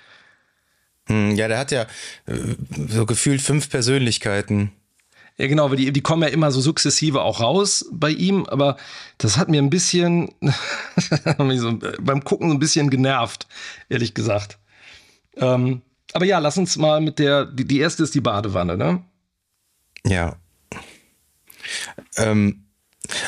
[1.08, 1.84] Hm, ja, der hat ja
[2.26, 2.56] äh,
[2.90, 4.72] so gefühlt fünf Persönlichkeiten.
[5.38, 8.78] Ja, genau, weil die, die kommen ja immer so sukzessive auch raus bei ihm, aber
[9.18, 10.34] das hat mir ein bisschen
[11.56, 13.46] so, beim Gucken so ein bisschen genervt,
[13.90, 14.58] ehrlich gesagt.
[15.38, 15.82] Ähm,
[16.14, 19.04] aber ja, lass uns mal mit der, die, die erste ist die Badewanne, ne?
[20.06, 20.38] Ja.
[22.18, 22.66] Ähm,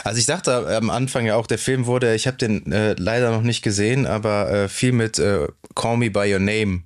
[0.04, 3.32] also ich dachte am Anfang ja auch, der Film wurde, ich habe den äh, leider
[3.32, 6.84] noch nicht gesehen, aber äh, viel mit äh, Call Me By Your Name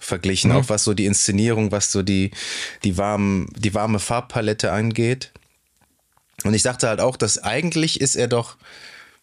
[0.00, 0.56] verglichen, mhm.
[0.56, 2.30] auch was so die Inszenierung, was so die,
[2.84, 5.32] die, warmen, die warme Farbpalette angeht.
[6.44, 8.56] Und ich dachte halt auch, dass eigentlich ist er doch,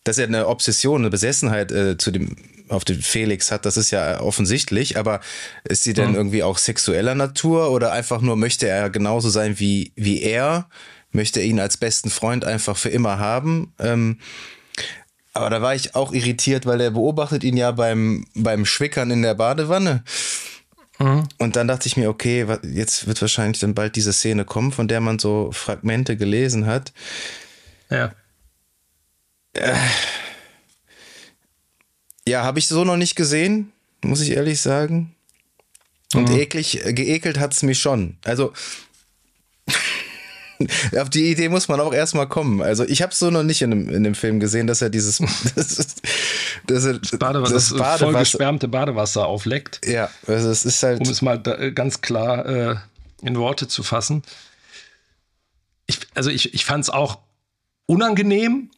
[0.06, 2.38] dass er eine Obsession, eine Besessenheit äh, zu dem
[2.70, 5.20] auf den Felix hat, das ist ja offensichtlich, aber
[5.66, 6.16] ist sie denn mhm.
[6.16, 10.68] irgendwie auch sexueller Natur oder einfach nur möchte er genauso sein wie, wie er?
[11.12, 13.74] Möchte er ihn als besten Freund einfach für immer haben?
[13.80, 14.18] Ähm,
[15.34, 19.22] aber da war ich auch irritiert, weil er beobachtet ihn ja beim, beim Schwickern in
[19.22, 20.04] der Badewanne.
[20.98, 21.24] Mhm.
[21.38, 24.88] Und dann dachte ich mir, okay, jetzt wird wahrscheinlich dann bald diese Szene kommen, von
[24.88, 26.94] der man so Fragmente gelesen hat.
[27.90, 28.14] Ja.
[29.56, 29.76] Äh,
[32.28, 33.72] ja, habe ich so noch nicht gesehen,
[34.04, 35.16] muss ich ehrlich sagen.
[36.14, 36.40] Und mhm.
[36.40, 38.18] eklig, geekelt hat es mich schon.
[38.24, 38.54] Also,
[40.98, 42.62] auf die Idee muss man auch erstmal kommen.
[42.62, 44.90] Also, ich habe es so noch nicht in dem, in dem Film gesehen, dass er
[44.90, 45.18] dieses,
[45.56, 45.96] das,
[46.68, 47.98] das, Badewasser, das, das Badewasser.
[48.06, 49.86] voll geschwärmte Badewasser aufleckt.
[49.86, 51.02] Ja, also es ist halt.
[51.02, 52.76] Um es mal da, ganz klar äh,
[53.22, 54.24] in Worte zu fassen.
[55.88, 57.20] Ich, also ich, ich fand es auch
[57.86, 58.72] unangenehm.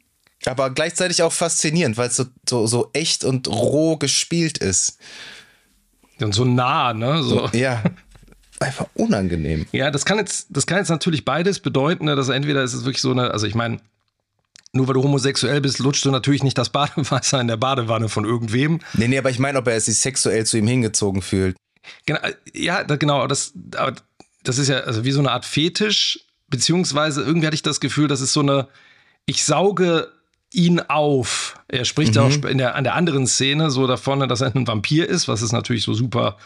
[0.45, 4.99] Aber gleichzeitig auch faszinierend, weil es so, so, so echt und roh gespielt ist.
[6.21, 7.23] Und so nah, ne?
[7.23, 7.49] So.
[7.53, 7.83] Ja.
[8.59, 9.67] Einfach unangenehm.
[9.71, 12.15] Ja, das kann jetzt, das kann jetzt natürlich beides bedeuten, ne?
[12.15, 13.79] dass entweder ist es wirklich so eine, also ich meine,
[14.73, 18.25] nur weil du homosexuell bist, lutschst du natürlich nicht das Badewasser in der Badewanne von
[18.25, 18.79] irgendwem.
[18.93, 21.55] Nee, nee, aber ich meine, ob er sich sexuell zu ihm hingezogen fühlt.
[22.05, 22.19] Genau,
[22.53, 23.53] ja, genau, das,
[24.43, 28.07] das ist ja also wie so eine Art Fetisch, beziehungsweise irgendwie hatte ich das Gefühl,
[28.07, 28.67] das ist so eine,
[29.25, 30.11] ich sauge
[30.53, 31.59] ihn auf.
[31.67, 32.21] Er spricht mhm.
[32.21, 35.41] auch in der, an der anderen Szene so davon, dass er ein Vampir ist, was
[35.41, 36.37] es natürlich so super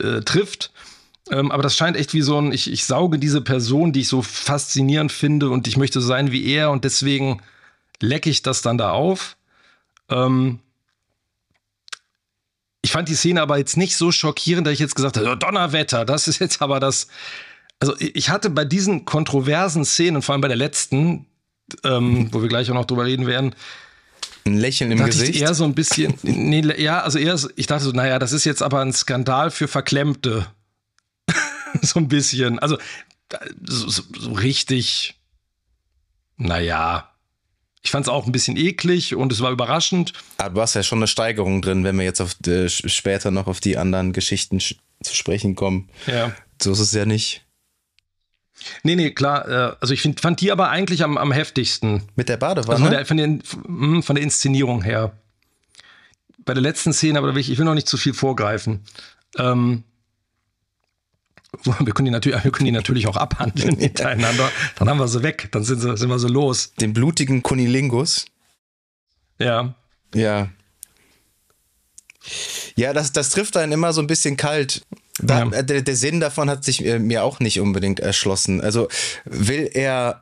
[0.00, 0.72] äh, trifft.
[1.30, 4.08] Ähm, aber das scheint echt wie so ein, ich, ich sauge diese Person, die ich
[4.08, 7.42] so faszinierend finde und ich möchte so sein wie er und deswegen
[8.00, 9.36] lecke ich das dann da auf.
[10.10, 10.60] Ähm,
[12.82, 16.04] ich fand die Szene aber jetzt nicht so schockierend, dass ich jetzt gesagt habe, Donnerwetter,
[16.04, 17.08] das ist jetzt aber das.
[17.80, 21.26] Also ich hatte bei diesen kontroversen Szenen, vor allem bei der letzten,
[21.82, 23.54] ähm, wo wir gleich auch noch drüber reden werden,
[24.46, 25.36] ein Lächeln im Gesicht.
[25.36, 28.44] Ich eher so ein bisschen, nee, ja, also eher, ich dachte so, naja, das ist
[28.44, 30.46] jetzt aber ein Skandal für Verklemmte.
[31.82, 32.58] so ein bisschen.
[32.58, 32.78] Also
[33.62, 35.14] so, so, so richtig,
[36.36, 37.10] naja,
[37.82, 40.12] ich fand es auch ein bisschen eklig und es war überraschend.
[40.38, 43.46] Aber du hast ja schon eine Steigerung drin, wenn wir jetzt auf die, später noch
[43.46, 44.76] auf die anderen Geschichten zu
[45.14, 45.90] sprechen kommen.
[46.06, 46.34] Ja.
[46.60, 47.43] So ist es ja nicht.
[48.82, 49.48] Nee, nee, klar.
[49.48, 52.02] Äh, also ich find, fand die aber eigentlich am, am heftigsten.
[52.16, 52.72] Mit der Badewanne?
[52.72, 55.12] Also von, der, von, den, hm, von der Inszenierung her.
[56.38, 58.84] Bei der letzten Szene, aber ich, ich will noch nicht zu viel vorgreifen.
[59.38, 59.84] Ähm,
[61.62, 64.50] wir können die natürlich, wir können die natürlich auch abhandeln miteinander.
[64.76, 66.74] Dann haben wir sie weg, dann sind, sie, sind wir so los.
[66.74, 68.26] Den blutigen Kunilingus.
[69.38, 69.74] Ja.
[70.14, 70.48] Ja.
[72.76, 74.82] Ja, das, das trifft einen immer so ein bisschen kalt.
[75.20, 75.62] Da, ja.
[75.62, 78.60] der, der, Sinn davon hat sich äh, mir auch nicht unbedingt erschlossen.
[78.60, 78.88] Also
[79.24, 80.20] will er,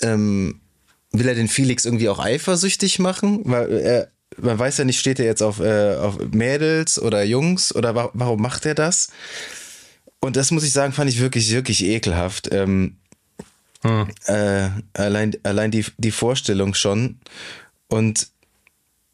[0.00, 0.60] ähm,
[1.12, 3.42] will er den Felix irgendwie auch eifersüchtig machen?
[3.44, 4.08] Weil er,
[4.38, 8.10] man weiß ja nicht, steht er jetzt auf, äh, auf Mädels oder Jungs oder wa
[8.14, 9.08] warum macht er das?
[10.20, 12.48] Und das muss ich sagen, fand ich wirklich, wirklich ekelhaft.
[12.52, 12.96] Ähm,
[13.82, 14.08] hm.
[14.24, 17.20] äh, allein allein die, die Vorstellung schon.
[17.88, 18.28] Und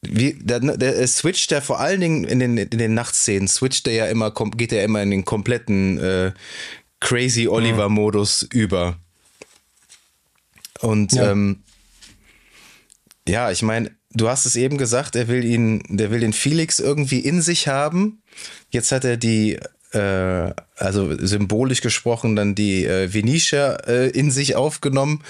[0.02, 3.94] wie, der, der switcht ja vor allen Dingen in den, in den Nachtszenen, switcht er
[3.94, 6.32] ja immer, geht er immer in den kompletten äh,
[7.00, 8.60] Crazy Oliver-Modus mhm.
[8.60, 8.96] über.
[10.80, 11.62] Und ja, ähm,
[13.28, 16.80] ja ich meine, du hast es eben gesagt, er will ihn, der will den Felix
[16.80, 18.22] irgendwie in sich haben.
[18.70, 19.58] Jetzt hat er die
[19.92, 25.22] äh, also symbolisch gesprochen, dann die äh, Venetia äh, in sich aufgenommen.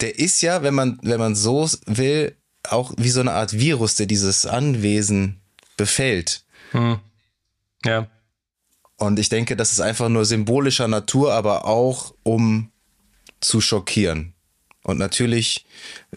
[0.00, 2.34] Der ist ja, wenn man, wenn man so will,
[2.72, 5.40] auch wie so eine Art Virus, der dieses Anwesen
[5.76, 6.44] befällt.
[6.72, 6.98] Hm.
[7.84, 8.08] Ja.
[8.96, 12.70] Und ich denke, das ist einfach nur symbolischer Natur, aber auch um
[13.40, 14.32] zu schockieren.
[14.82, 15.66] Und natürlich,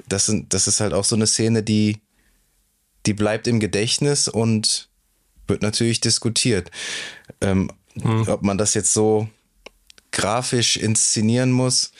[0.07, 1.97] das, sind, das ist halt auch so eine Szene, die,
[3.05, 4.89] die bleibt im Gedächtnis und
[5.47, 6.71] wird natürlich diskutiert.
[7.41, 7.71] Ähm,
[8.03, 8.27] Mhm.
[8.27, 9.29] Ob man das jetzt so
[10.12, 11.91] grafisch inszenieren muss.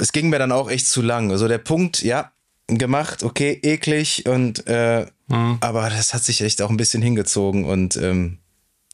[0.00, 1.30] Es ging mir dann auch echt zu lang.
[1.30, 2.32] Also der Punkt, ja,
[2.78, 5.58] gemacht, okay, eklig und äh, mhm.
[5.60, 8.38] aber das hat sich echt auch ein bisschen hingezogen und ähm,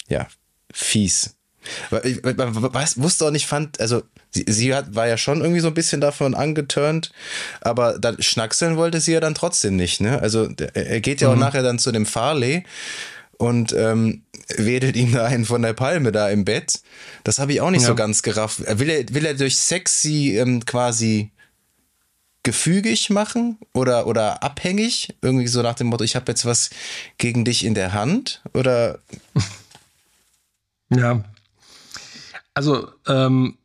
[0.09, 0.27] ja,
[0.73, 1.35] fies.
[2.05, 5.69] Ich, ich, wusste auch nicht, fand, also sie, sie hat, war ja schon irgendwie so
[5.69, 7.11] ein bisschen davon angeturnt,
[7.61, 10.21] aber dann schnackseln wollte sie ja dann trotzdem nicht, ne?
[10.21, 11.35] Also er geht ja mhm.
[11.35, 12.65] auch nachher dann zu dem Farley
[13.39, 14.23] und ähm,
[14.57, 16.81] wedelt ihm da einen von der Palme da im Bett.
[17.25, 17.89] Das habe ich auch nicht ja.
[17.89, 18.61] so ganz gerafft.
[18.79, 21.33] Will er, will er durch sexy ähm, quasi
[22.47, 25.17] gefügig machen oder, oder abhängig?
[25.21, 26.71] Irgendwie so nach dem Motto, ich habe jetzt was
[27.19, 28.41] gegen dich in der Hand?
[28.55, 29.01] Oder?
[30.89, 31.25] Ja.
[32.55, 33.59] Also, ähm,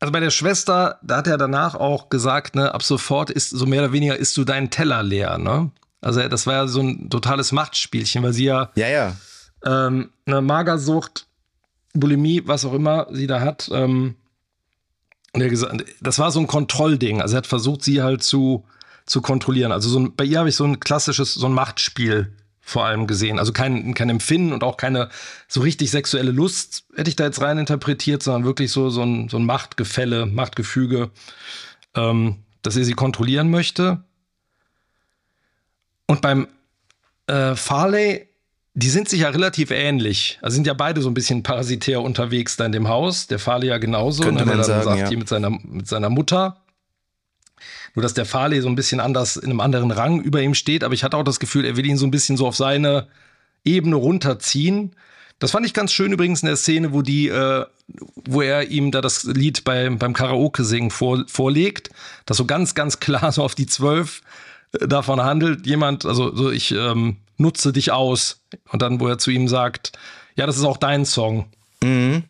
[0.00, 3.66] also bei der Schwester, da hat er danach auch gesagt, ne, ab sofort ist so
[3.66, 5.70] mehr oder weniger isst du deinen Teller leer, ne?
[6.00, 9.16] Also das war ja so ein totales Machtspielchen, weil sie ja, ja, ja.
[9.64, 11.28] Ähm, eine Magersucht,
[11.94, 13.70] Bulimie, was auch immer sie da hat.
[13.72, 14.16] Ähm,
[15.32, 17.22] gesagt, das war so ein Kontrollding.
[17.22, 18.64] Also er hat versucht, sie halt zu,
[19.06, 19.72] zu kontrollieren.
[19.72, 23.06] Also so ein, bei ihr habe ich so ein klassisches, so ein Machtspiel vor allem
[23.06, 23.38] gesehen.
[23.38, 25.08] Also kein, kein Empfinden und auch keine
[25.48, 29.28] so richtig sexuelle Lust hätte ich da jetzt rein interpretiert, sondern wirklich so, so, ein,
[29.28, 31.10] so ein Machtgefälle, Machtgefüge,
[31.94, 34.04] ähm, dass er sie kontrollieren möchte.
[36.06, 36.46] Und beim
[37.26, 38.28] äh, Farley,
[38.74, 40.38] die sind sich ja relativ ähnlich.
[40.40, 43.26] Also sind ja beide so ein bisschen parasitär unterwegs da in dem Haus.
[43.26, 44.22] Der Farley ja genauso.
[44.22, 45.08] Könnte ne, man sagen, sagt ja.
[45.08, 46.56] hier mit seiner, mit seiner Mutter.
[47.94, 50.84] Nur, dass der Farley so ein bisschen anders in einem anderen Rang über ihm steht.
[50.84, 53.08] Aber ich hatte auch das Gefühl, er will ihn so ein bisschen so auf seine
[53.64, 54.96] Ebene runterziehen.
[55.38, 57.66] Das fand ich ganz schön übrigens in der Szene, wo die, äh,
[58.24, 61.90] wo er ihm da das Lied bei, beim Karaoke-Singen vor, vorlegt,
[62.24, 64.22] das so ganz, ganz klar so auf die Zwölf
[64.72, 65.66] äh, davon handelt.
[65.66, 68.40] Jemand, also so ich ähm, nutze dich aus.
[68.70, 69.92] Und dann, wo er zu ihm sagt,
[70.36, 71.46] ja, das ist auch dein Song.
[71.82, 72.24] Mhm.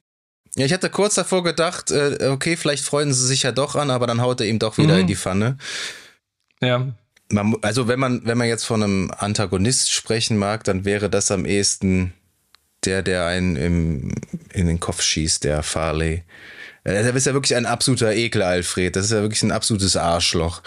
[0.56, 3.90] Ja, ich hatte kurz davor gedacht, äh, okay, vielleicht freuen sie sich ja doch an,
[3.90, 5.00] aber dann haut er ihm doch wieder mhm.
[5.00, 5.56] in die Pfanne.
[6.60, 6.88] Ja.
[7.30, 11.30] Man, also wenn man, wenn man jetzt von einem Antagonist sprechen mag, dann wäre das
[11.30, 12.12] am ehesten
[12.84, 14.14] der, der einen im,
[14.52, 16.24] in den Kopf schießt, der Farley.
[16.84, 18.96] Äh, der ist ja wirklich ein absoluter Ekel, Alfred.
[18.96, 20.62] Das ist ja wirklich ein absolutes Arschloch.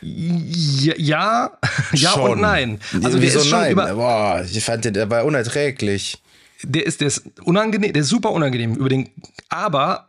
[0.00, 1.58] Ja, ja,
[1.92, 2.80] ja und nein.
[3.02, 3.74] Also Wieso nein?
[3.74, 6.22] Boah, ich fand den, der war unerträglich.
[6.62, 9.10] Der ist, der ist unangenehm, der ist super unangenehm über den,
[9.50, 10.08] aber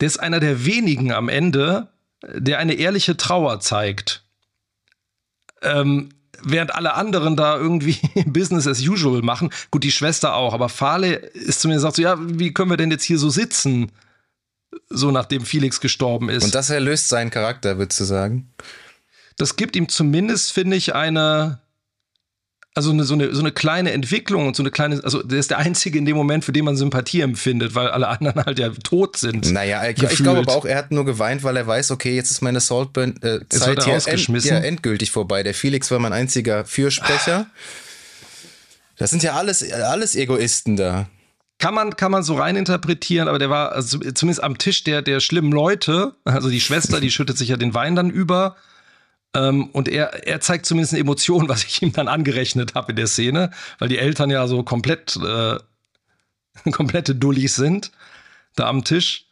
[0.00, 1.88] der ist einer der wenigen am Ende,
[2.22, 4.24] der eine ehrliche Trauer zeigt.
[5.62, 6.10] Ähm,
[6.42, 9.50] während alle anderen da irgendwie Business as usual machen.
[9.70, 12.76] Gut, die Schwester auch, aber Fahle ist zu mir sagt so, ja, wie können wir
[12.76, 13.92] denn jetzt hier so sitzen?
[14.88, 16.44] So nachdem Felix gestorben ist.
[16.44, 18.52] Und das erlöst seinen Charakter, würdest du sagen?
[19.36, 21.60] Das gibt ihm zumindest, finde ich, eine,
[22.76, 25.50] also eine, so, eine, so eine kleine Entwicklung und so eine kleine, also der ist
[25.50, 28.68] der Einzige in dem Moment, für den man Sympathie empfindet, weil alle anderen halt ja
[28.70, 29.52] tot sind.
[29.52, 32.32] Naja, ich, ich glaube aber auch, er hat nur geweint, weil er weiß, okay, jetzt
[32.32, 35.44] ist meine Saltburn-Zeit äh, hier end, ja, endgültig vorbei.
[35.44, 37.46] Der Felix war mein einziger Fürsprecher.
[38.96, 41.08] Das sind ja alles, alles Egoisten da.
[41.58, 45.20] Kann man, kann man so reininterpretieren, aber der war also zumindest am Tisch der, der
[45.20, 48.56] schlimmen Leute, also die Schwester, die schüttet sich ja den Wein dann über
[49.34, 52.96] ähm, und er, er zeigt zumindest eine Emotion, was ich ihm dann angerechnet habe in
[52.96, 55.58] der Szene, weil die Eltern ja so komplett, äh,
[56.70, 57.90] komplette Dullis sind,
[58.56, 59.26] da am Tisch.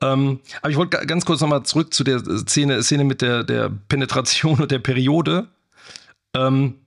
[0.00, 3.70] Ähm, aber ich wollte ganz kurz nochmal zurück zu der Szene, Szene mit der, der
[3.88, 5.48] Penetration und der Periode.
[6.34, 6.78] Ähm,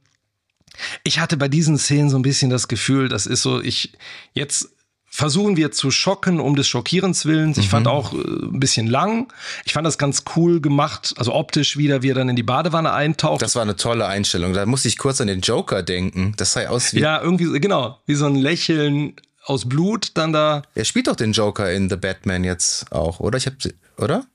[1.04, 3.94] ich hatte bei diesen Szenen so ein bisschen das Gefühl, das ist so, ich,
[4.34, 4.75] jetzt
[5.16, 7.58] versuchen wir zu schocken um des Schockierens willens.
[7.58, 7.70] Ich mhm.
[7.70, 9.32] fand auch äh, ein bisschen lang.
[9.64, 12.92] Ich fand das ganz cool gemacht, also optisch wieder, wie er dann in die Badewanne
[12.92, 13.42] eintaucht.
[13.42, 14.54] Das war eine tolle Einstellung.
[14.54, 16.34] Da musste ich kurz an den Joker denken.
[16.38, 17.00] Das sah aus wie.
[17.00, 20.64] Ja, irgendwie, genau, wie so ein Lächeln aus Blut dann da.
[20.76, 23.38] Er spielt doch den Joker in The Batman jetzt auch, oder?
[23.38, 23.54] Ich hab,
[23.98, 24.26] oder?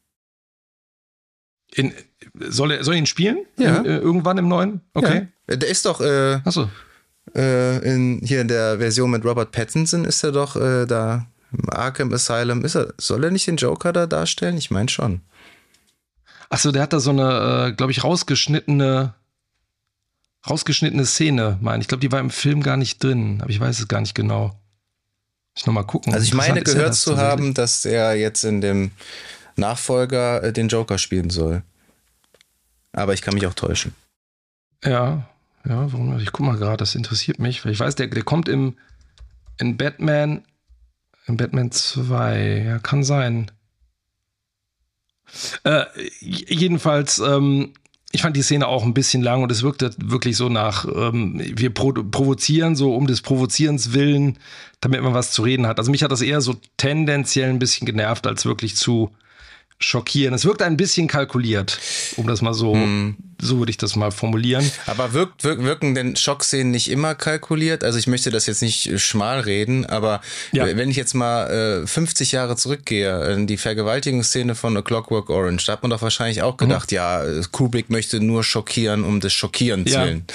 [1.74, 1.92] In,
[2.34, 3.44] soll er, soll er ihn spielen?
[3.58, 3.76] Ja.
[3.76, 4.80] In, äh, irgendwann im neuen?
[4.94, 5.28] Okay.
[5.48, 5.56] Ja.
[5.56, 6.70] Der ist doch, äh, Ach so.
[7.34, 11.70] Äh, in, hier in der Version mit Robert Pattinson ist er doch äh, da im
[11.70, 12.64] Arkham Asylum.
[12.64, 14.56] Ist er, soll er nicht den Joker da darstellen?
[14.56, 15.20] Ich meine schon.
[16.48, 19.14] Achso, der hat da so eine, äh, glaube ich, rausgeschnittene,
[20.48, 21.88] rausgeschnittene Szene, meine ich.
[21.88, 24.58] glaube, die war im Film gar nicht drin, aber ich weiß es gar nicht genau.
[25.56, 26.12] Ich noch mal gucken.
[26.12, 28.90] Also ich meine gehört zu haben, dass er jetzt in dem
[29.56, 31.62] Nachfolger äh, den Joker spielen soll.
[32.92, 33.94] Aber ich kann mich auch täuschen.
[34.82, 35.28] Ja,
[35.66, 36.18] ja, warum?
[36.18, 38.76] Ich guck mal gerade, das interessiert mich, weil ich weiß, der, der kommt im
[39.58, 40.42] in Batman,
[41.26, 43.50] in Batman 2, ja, kann sein.
[45.64, 45.84] Äh,
[46.20, 47.74] jedenfalls, ähm,
[48.10, 51.40] ich fand die Szene auch ein bisschen lang und es wirkte wirklich so nach, ähm,
[51.54, 54.38] wir pro provozieren so um des Provozierens willen,
[54.80, 55.78] damit man was zu reden hat.
[55.78, 59.10] Also mich hat das eher so tendenziell ein bisschen genervt, als wirklich zu
[59.80, 60.34] schockieren.
[60.34, 61.80] Es wirkt ein bisschen kalkuliert,
[62.16, 63.16] um das mal so, hm.
[63.40, 64.70] so würde ich das mal formulieren.
[64.86, 67.82] Aber wirkt, wirk, wirken denn Schockszenen nicht immer kalkuliert?
[67.82, 70.20] Also ich möchte das jetzt nicht schmal reden, aber
[70.52, 70.66] ja.
[70.76, 75.64] wenn ich jetzt mal äh, 50 Jahre zurückgehe, in die Vergewaltigungsszene von A Clockwork Orange,
[75.66, 76.96] da hat man doch wahrscheinlich auch gedacht, mhm.
[76.96, 80.04] ja, Kubrick möchte nur schockieren um des Schockierens ja.
[80.04, 80.26] willen.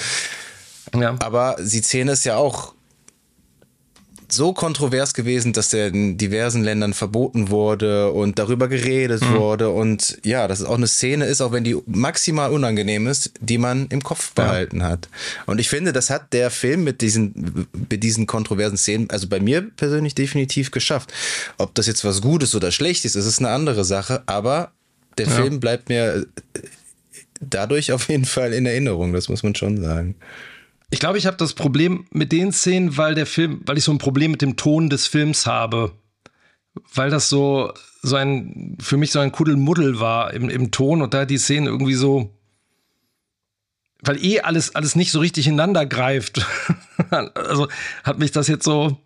[0.94, 1.16] Ja.
[1.20, 2.75] Aber die Szene ist ja auch
[4.28, 9.34] so kontrovers gewesen, dass der in diversen Ländern verboten wurde und darüber geredet mhm.
[9.34, 9.70] wurde.
[9.70, 13.58] Und ja, dass es auch eine Szene ist, auch wenn die maximal unangenehm ist, die
[13.58, 14.88] man im Kopf behalten ja.
[14.88, 15.08] hat.
[15.46, 19.40] Und ich finde, das hat der Film mit diesen, mit diesen kontroversen Szenen, also bei
[19.40, 21.12] mir persönlich definitiv geschafft.
[21.58, 24.72] Ob das jetzt was Gutes oder Schlechtes ist, ist eine andere Sache, aber
[25.18, 25.32] der ja.
[25.32, 26.26] Film bleibt mir
[27.40, 30.14] dadurch auf jeden Fall in Erinnerung, das muss man schon sagen.
[30.90, 33.92] Ich glaube, ich habe das Problem mit den Szenen, weil der Film, weil ich so
[33.92, 35.92] ein Problem mit dem Ton des Films habe.
[36.94, 37.72] Weil das so,
[38.02, 41.66] so ein, für mich so ein Kuddelmuddel war im, im Ton und da die Szenen
[41.66, 42.38] irgendwie so,
[44.02, 46.46] weil eh alles, alles nicht so richtig ineinander greift.
[47.10, 47.66] also
[48.04, 49.00] hat mich das jetzt so,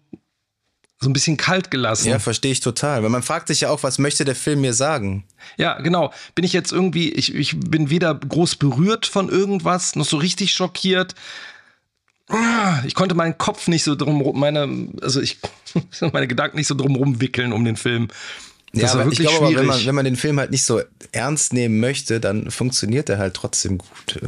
[0.99, 2.11] so ein bisschen kalt gelassen.
[2.11, 3.03] Ja, verstehe ich total.
[3.03, 5.25] Weil man fragt sich ja auch, was möchte der Film mir sagen?
[5.57, 6.13] Ja, genau.
[6.35, 10.53] Bin ich jetzt irgendwie, ich, ich bin weder groß berührt von irgendwas, noch so richtig
[10.53, 11.15] schockiert
[12.87, 15.39] ich konnte meinen Kopf nicht so drum, meine, also ich,
[16.13, 18.09] meine Gedanken nicht so drum rumwickeln um den Film.
[18.73, 20.81] Das ja, aber ich glaube aber, wenn man, wenn man den Film halt nicht so
[21.13, 24.21] ernst nehmen möchte, dann funktioniert er halt trotzdem gut.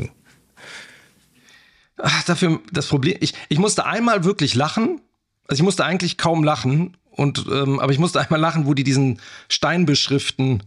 [1.97, 5.01] Ach, dafür das Problem, ich, ich musste einmal wirklich lachen.
[5.47, 8.85] Also ich musste eigentlich kaum lachen, und ähm, aber ich musste einmal lachen, wo die
[8.85, 10.63] diesen Stein beschriften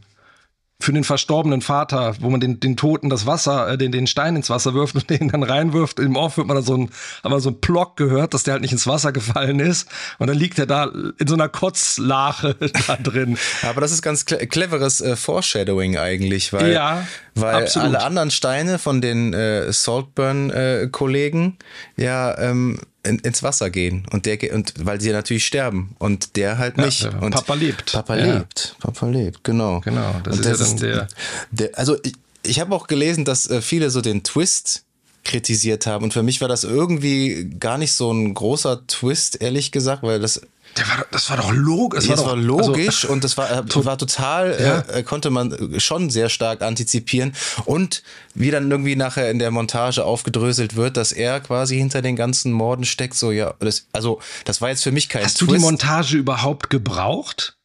[0.79, 4.35] für den verstorbenen Vater, wo man den, den Toten das Wasser, äh, den, den Stein
[4.35, 5.99] ins Wasser wirft und den dann reinwirft.
[5.99, 6.89] Im Off wird man dann so ein,
[7.23, 9.87] aber so ein Plock gehört, dass der halt nicht ins Wasser gefallen ist.
[10.19, 12.55] Und dann liegt er da in so einer Kotzlache
[12.87, 13.37] da drin.
[13.63, 19.01] Aber das ist ganz cleveres äh, Foreshadowing eigentlich, weil, ja, weil alle anderen Steine von
[19.01, 21.57] den äh, Saltburn-Kollegen
[21.97, 26.35] äh, ja ähm, in, ins Wasser gehen und der und weil sie natürlich sterben und
[26.35, 27.03] der halt nicht.
[27.03, 27.91] Ja, und Papa lebt.
[27.91, 28.37] Papa ja.
[28.37, 28.75] lebt.
[28.79, 29.81] Papa lebt, genau.
[29.81, 30.15] Genau.
[30.23, 31.07] Das und ist das ja dann der,
[31.51, 31.77] der.
[31.77, 32.13] Also ich,
[32.43, 34.83] ich habe auch gelesen, dass äh, viele so den Twist
[35.23, 39.71] kritisiert haben und für mich war das irgendwie gar nicht so ein großer Twist, ehrlich
[39.71, 40.41] gesagt, weil das
[40.83, 42.07] war, das war doch logisch.
[42.07, 44.95] Das, war, doch, war logisch also, und das war, äh, war total, ja.
[44.95, 47.33] äh, konnte man schon sehr stark antizipieren.
[47.65, 48.03] Und
[48.33, 52.51] wie dann irgendwie nachher in der Montage aufgedröselt wird, dass er quasi hinter den ganzen
[52.51, 55.51] Morden steckt, so ja, das, also das war jetzt für mich kein Hast Twist.
[55.51, 57.57] du die Montage überhaupt gebraucht?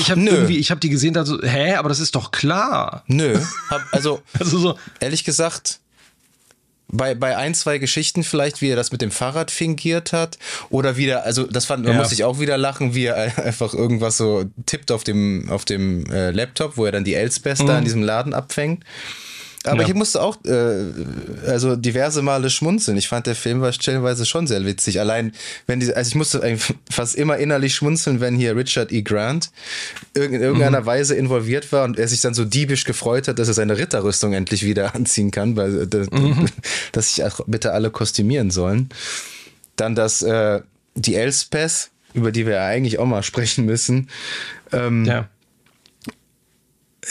[0.00, 3.04] Ich habe irgendwie, ich habe die gesehen, da so, hä, aber das ist doch klar.
[3.06, 3.38] Nö,
[3.70, 4.78] hab, also, also so.
[5.00, 5.80] ehrlich gesagt,
[6.96, 10.38] bei, bei ein, zwei Geschichten vielleicht, wie er das mit dem Fahrrad fingiert hat.
[10.70, 11.98] Oder wieder, also das fand, man ja.
[11.98, 16.06] musste ich auch wieder lachen, wie er einfach irgendwas so tippt auf dem, auf dem
[16.10, 17.66] äh, Laptop, wo er dann die Elsbeth mhm.
[17.66, 18.84] da in diesem Laden abfängt.
[19.64, 19.88] Aber ja.
[19.88, 20.92] ich musste auch äh,
[21.46, 22.98] also diverse Male schmunzeln.
[22.98, 25.00] Ich fand der Film war stellenweise schon sehr witzig.
[25.00, 25.32] Allein
[25.66, 26.58] wenn die, also ich musste
[26.90, 29.02] fast immer innerlich schmunzeln, wenn hier Richard E.
[29.02, 29.50] Grant
[30.12, 30.86] in irgendeiner mhm.
[30.86, 34.34] Weise involviert war und er sich dann so diebisch gefreut hat, dass er seine Ritterrüstung
[34.34, 36.46] endlich wieder anziehen kann, weil äh, mhm.
[36.92, 38.90] dass sich auch bitte alle kostümieren sollen.
[39.76, 40.60] Dann das äh,
[40.94, 44.10] die Elspeth, über die wir ja eigentlich auch mal sprechen müssen.
[44.72, 45.28] Ähm, ja.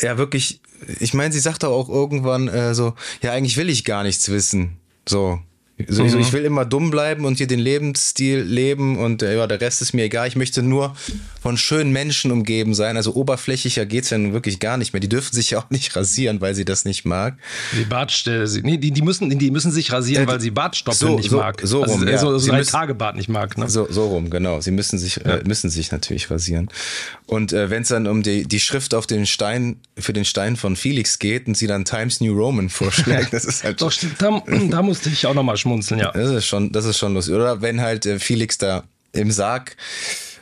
[0.01, 0.59] Ja, wirklich
[0.99, 4.77] ich meine, sie sagt auch irgendwann äh, so, ja, eigentlich will ich gar nichts wissen.
[5.07, 5.39] So,
[5.87, 6.19] so, mhm.
[6.19, 9.81] ich will immer dumm bleiben und hier den Lebensstil leben und äh, ja, der Rest
[9.81, 10.27] ist mir egal.
[10.27, 10.95] Ich möchte nur
[11.41, 12.95] von schönen Menschen umgeben sein.
[12.95, 14.99] Also oberflächlicher geht's ja nun wirklich gar nicht mehr.
[14.99, 17.37] Die dürfen sich ja auch nicht rasieren, weil sie das nicht mag.
[17.75, 21.17] Die Bartstelle, nee, die, die, müssen, die müssen sich rasieren, äh, weil sie Bartstoppeln so,
[21.17, 21.59] nicht so, mag.
[21.63, 22.17] So also, rum, also, ja.
[22.19, 23.57] so, so drei Tage Bart nicht mag.
[23.57, 23.67] Ne?
[23.67, 24.61] So, so rum, genau.
[24.61, 25.37] Sie müssen sich, ja.
[25.37, 26.69] äh, müssen sich natürlich rasieren.
[27.25, 30.55] Und äh, wenn es dann um die, die Schrift auf den Stein, für den Stein
[30.55, 33.81] von Felix geht und sie dann Times New Roman vorschlägt, das ist halt.
[33.81, 36.11] Doch, da, da musste ich auch nochmal schmunzeln, ja.
[36.11, 37.33] Das ist schon, das ist schon lustig.
[37.33, 38.83] Oder wenn halt äh, Felix da
[39.13, 39.75] im Sarg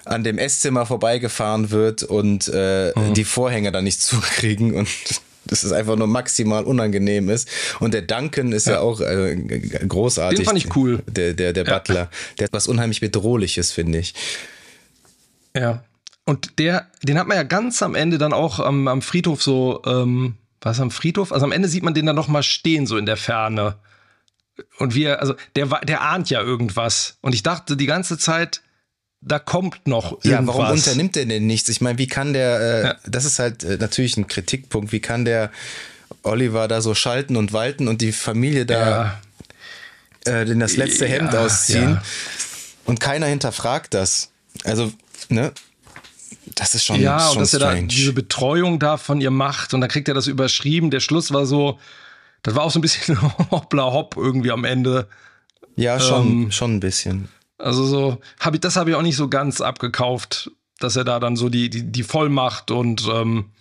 [0.06, 3.14] an dem Esszimmer vorbeigefahren wird und äh, mhm.
[3.14, 4.88] die Vorhänge dann nicht zukriegen und
[5.46, 7.50] dass es einfach nur maximal unangenehm ist.
[7.80, 10.40] Und der Duncan ist ja, ja auch äh, großartig.
[10.40, 11.02] Den fand ich cool.
[11.08, 11.96] Der, der, der Butler.
[11.96, 12.10] Ja.
[12.38, 14.14] Der hat was unheimlich Bedrohliches, finde ich.
[15.56, 15.84] Ja.
[16.26, 19.82] Und der, den hat man ja ganz am Ende dann auch am, am Friedhof so,
[19.86, 21.32] ähm, was am Friedhof?
[21.32, 23.76] Also am Ende sieht man den dann noch mal stehen, so in der Ferne.
[24.78, 27.18] Und wir, also der, der ahnt ja irgendwas.
[27.22, 28.62] Und ich dachte die ganze Zeit,
[29.22, 30.32] da kommt noch irgendwas.
[30.32, 31.70] Ja, warum unternimmt er denn nichts?
[31.70, 32.96] Ich meine, wie kann der, äh, ja.
[33.06, 35.52] das ist halt äh, natürlich ein Kritikpunkt, wie kann der
[36.24, 39.20] Oliver da so schalten und walten und die Familie da
[40.26, 40.34] ja.
[40.34, 42.00] äh, in das letzte ja, Hemd ausziehen
[42.86, 44.32] und keiner hinterfragt das.
[44.64, 44.92] Also,
[45.30, 45.52] ne?
[46.56, 47.76] Das ist schon, ja, schon und dass strange.
[47.76, 50.92] er da diese Betreuung da von ihr macht und dann kriegt er das überschrieben.
[50.92, 51.80] Der Schluss war so,
[52.44, 53.22] das war auch so ein bisschen
[53.52, 55.08] hoppla hopp irgendwie am Ende.
[55.76, 57.30] Ja, schon, ähm, schon ein bisschen.
[57.58, 61.20] Also so, hab ich, das habe ich auch nicht so ganz abgekauft, dass er da
[61.20, 63.52] dann so die, die, die Vollmacht und ähm,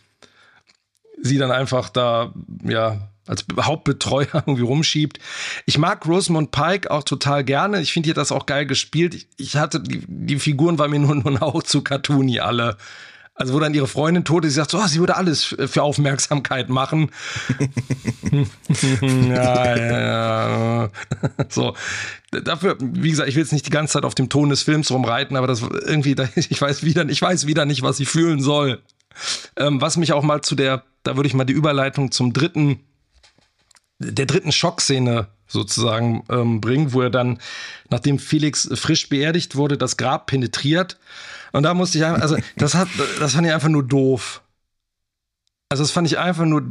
[1.22, 2.32] sie dann einfach da,
[2.64, 5.18] ja, als Hauptbetreuer irgendwie rumschiebt.
[5.66, 7.80] Ich mag Rosamund Pike auch total gerne.
[7.80, 9.14] Ich finde, hat das auch geil gespielt.
[9.14, 12.76] Ich, ich hatte, die, die Figuren waren mir nur, nur ein Hauch zu cartoony alle.
[13.34, 15.82] Also wo dann ihre Freundin tot ist, sie sagt so, oh, sie würde alles für
[15.82, 17.10] Aufmerksamkeit machen.
[19.02, 20.90] ja, ja, ja.
[21.48, 21.74] So,
[22.30, 24.90] dafür, wie gesagt, ich will jetzt nicht die ganze Zeit auf dem Ton des Films
[24.90, 28.82] rumreiten, aber das irgendwie, ich weiß wieder, ich weiß wieder nicht, was ich fühlen soll.
[29.56, 32.80] Ähm, was mich auch mal zu der, da würde ich mal die Überleitung zum dritten,
[33.98, 37.38] der dritten Schockszene sozusagen ähm, bringen, wo er dann,
[37.88, 40.98] nachdem Felix frisch beerdigt wurde, das Grab penetriert
[41.52, 42.88] und da musste ich einfach, also das hat,
[43.18, 44.42] das fand ich einfach nur doof.
[45.68, 46.62] Also das fand ich einfach nur,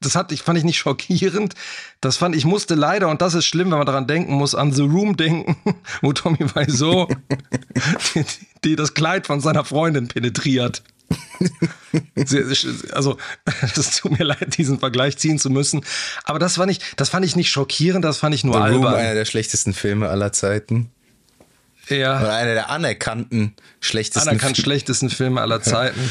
[0.00, 1.54] das hat, ich fand ich nicht schockierend.
[2.00, 4.72] Das fand ich musste leider, und das ist schlimm, wenn man daran denken muss, an
[4.72, 5.56] The Room denken,
[6.00, 7.08] wo Tommy Wiseau
[8.14, 8.24] die,
[8.64, 10.82] die das Kleid von seiner Freundin penetriert.
[12.92, 13.16] also,
[13.62, 15.84] es tut mir leid, diesen Vergleich ziehen zu müssen.
[16.24, 18.84] Aber das fand ich, das fand ich nicht schockierend, das fand ich nur The albern.
[18.84, 20.90] Room, einer der schlechtesten Filme aller Zeiten.
[21.90, 22.20] Ja.
[22.20, 24.64] Oder einer der anerkannten schlechtesten Anerkannt Filme.
[24.64, 26.10] schlechtesten Filme aller Zeiten.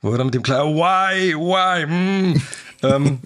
[0.00, 2.42] Wo er dann mit dem kleinen Why, why, mm.
[2.82, 3.18] ähm,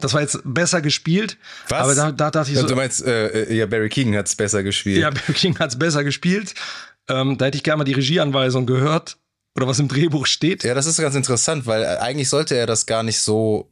[0.00, 1.36] das war jetzt besser gespielt.
[1.68, 1.80] Was?
[1.80, 2.66] Aber da, da dachte ich so.
[2.66, 4.98] Du meinst, äh, ja, Barry Keegan hat es besser gespielt.
[4.98, 6.54] Ja, Barry Keegan hat es besser gespielt.
[7.08, 9.16] Ähm, da hätte ich gerne mal die Regieanweisung gehört
[9.56, 10.64] oder was im Drehbuch steht.
[10.64, 13.68] Ja, das ist ganz interessant, weil äh, eigentlich sollte er das gar nicht so,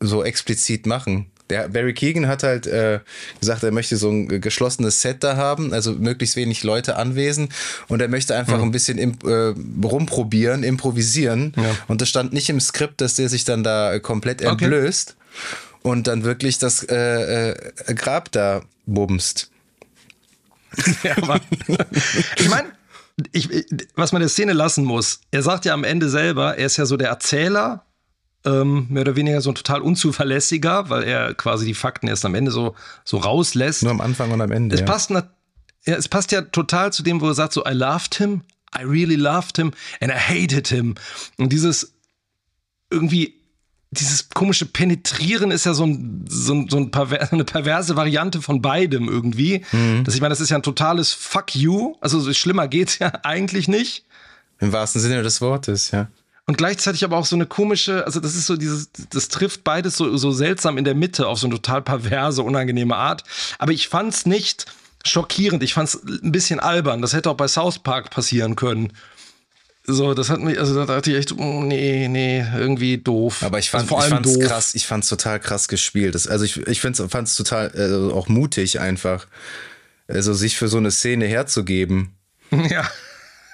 [0.00, 1.30] so explizit machen.
[1.50, 3.00] Der Barry Keegan hat halt äh,
[3.40, 7.52] gesagt, er möchte so ein geschlossenes Set da haben, also möglichst wenig Leute anwesend
[7.88, 8.64] und er möchte einfach mhm.
[8.64, 9.54] ein bisschen im, äh,
[9.86, 11.52] rumprobieren, improvisieren.
[11.56, 11.76] Ja.
[11.88, 15.90] Und das stand nicht im Skript, dass der sich dann da komplett entblößt okay.
[15.90, 19.50] und dann wirklich das äh, äh, Grab da bumst.
[21.02, 21.40] Ja, Mann.
[22.36, 22.68] ich meine,
[23.32, 23.48] ich,
[23.94, 26.86] was man der Szene lassen muss, er sagt ja am Ende selber, er ist ja
[26.86, 27.84] so der Erzähler,
[28.44, 32.34] ähm, mehr oder weniger so ein total unzuverlässiger, weil er quasi die Fakten erst am
[32.34, 32.74] Ende so,
[33.04, 33.82] so rauslässt.
[33.82, 34.74] Nur am Anfang und am Ende.
[34.74, 34.86] Es, ja.
[34.86, 35.24] passt, ja,
[35.84, 38.42] es passt ja total zu dem, wo er sagt, so, I loved him,
[38.78, 40.94] I really loved him and I hated him.
[41.36, 41.94] Und dieses
[42.90, 43.38] irgendwie
[43.90, 48.42] dieses komische Penetrieren ist ja so, ein, so, ein, so ein perver eine perverse Variante
[48.42, 49.64] von beidem irgendwie.
[49.72, 50.04] Mhm.
[50.04, 51.94] Das, ich meine, das ist ja ein totales Fuck you.
[52.00, 54.04] Also schlimmer geht's ja eigentlich nicht.
[54.60, 56.08] Im wahrsten Sinne des Wortes, ja.
[56.48, 59.98] Und gleichzeitig aber auch so eine komische, also das ist so dieses, das trifft beides
[59.98, 63.22] so, so seltsam in der Mitte auf so eine total perverse, unangenehme Art.
[63.58, 64.64] Aber ich fand's nicht
[65.04, 65.62] schockierend.
[65.62, 67.02] Ich fand's ein bisschen albern.
[67.02, 68.94] Das hätte auch bei South Park passieren können.
[69.84, 73.42] So, das hat mich, also da dachte ich echt, oh, nee, nee, irgendwie doof.
[73.42, 74.48] Aber ich fand also vor allem ich fand's doof.
[74.48, 76.14] krass, ich fand's total krass gespielt.
[76.14, 79.26] Das, also ich, ich find's, fand's total äh, auch mutig einfach,
[80.06, 82.14] also sich für so eine Szene herzugeben.
[82.70, 82.88] Ja,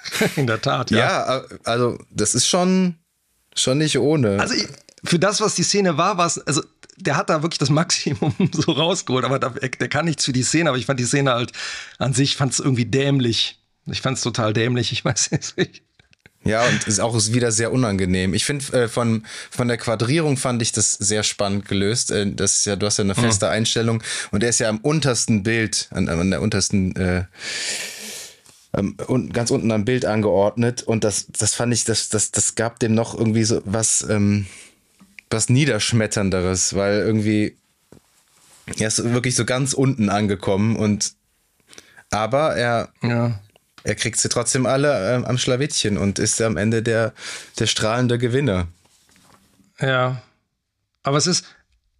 [0.35, 0.97] in der Tat, ja.
[0.97, 2.95] Ja, also das ist schon,
[3.55, 4.39] schon nicht ohne.
[4.39, 4.55] Also
[5.03, 6.61] für das, was die Szene war, war es, also
[6.97, 10.43] der hat da wirklich das Maximum so rausgeholt, aber der, der kann nichts für die
[10.43, 11.51] Szene, aber ich fand die Szene halt
[11.97, 13.59] an sich, fand es irgendwie dämlich.
[13.87, 15.83] Ich fand es total dämlich, ich weiß nicht.
[16.45, 18.35] Ja, und ist auch wieder sehr unangenehm.
[18.35, 22.11] Ich finde, äh, von, von der Quadrierung fand ich das sehr spannend gelöst.
[22.11, 23.51] Äh, das ist ja, du hast ja eine feste mhm.
[23.51, 27.23] Einstellung und er ist ja am untersten Bild, an, an der untersten, äh,
[28.75, 30.83] ähm, und ganz unten am Bild angeordnet.
[30.83, 34.45] Und das, das fand ich, das, das, das gab dem noch irgendwie so was, ähm,
[35.29, 37.57] was Niederschmetternderes, weil irgendwie,
[38.77, 41.13] er ist wirklich so ganz unten angekommen und
[42.11, 43.39] aber er ja
[43.85, 47.13] er kriegt sie trotzdem alle äh, am Schlawittchen und ist am Ende der,
[47.59, 48.67] der strahlende Gewinner.
[49.79, 50.23] Ja.
[51.03, 51.45] Aber es ist,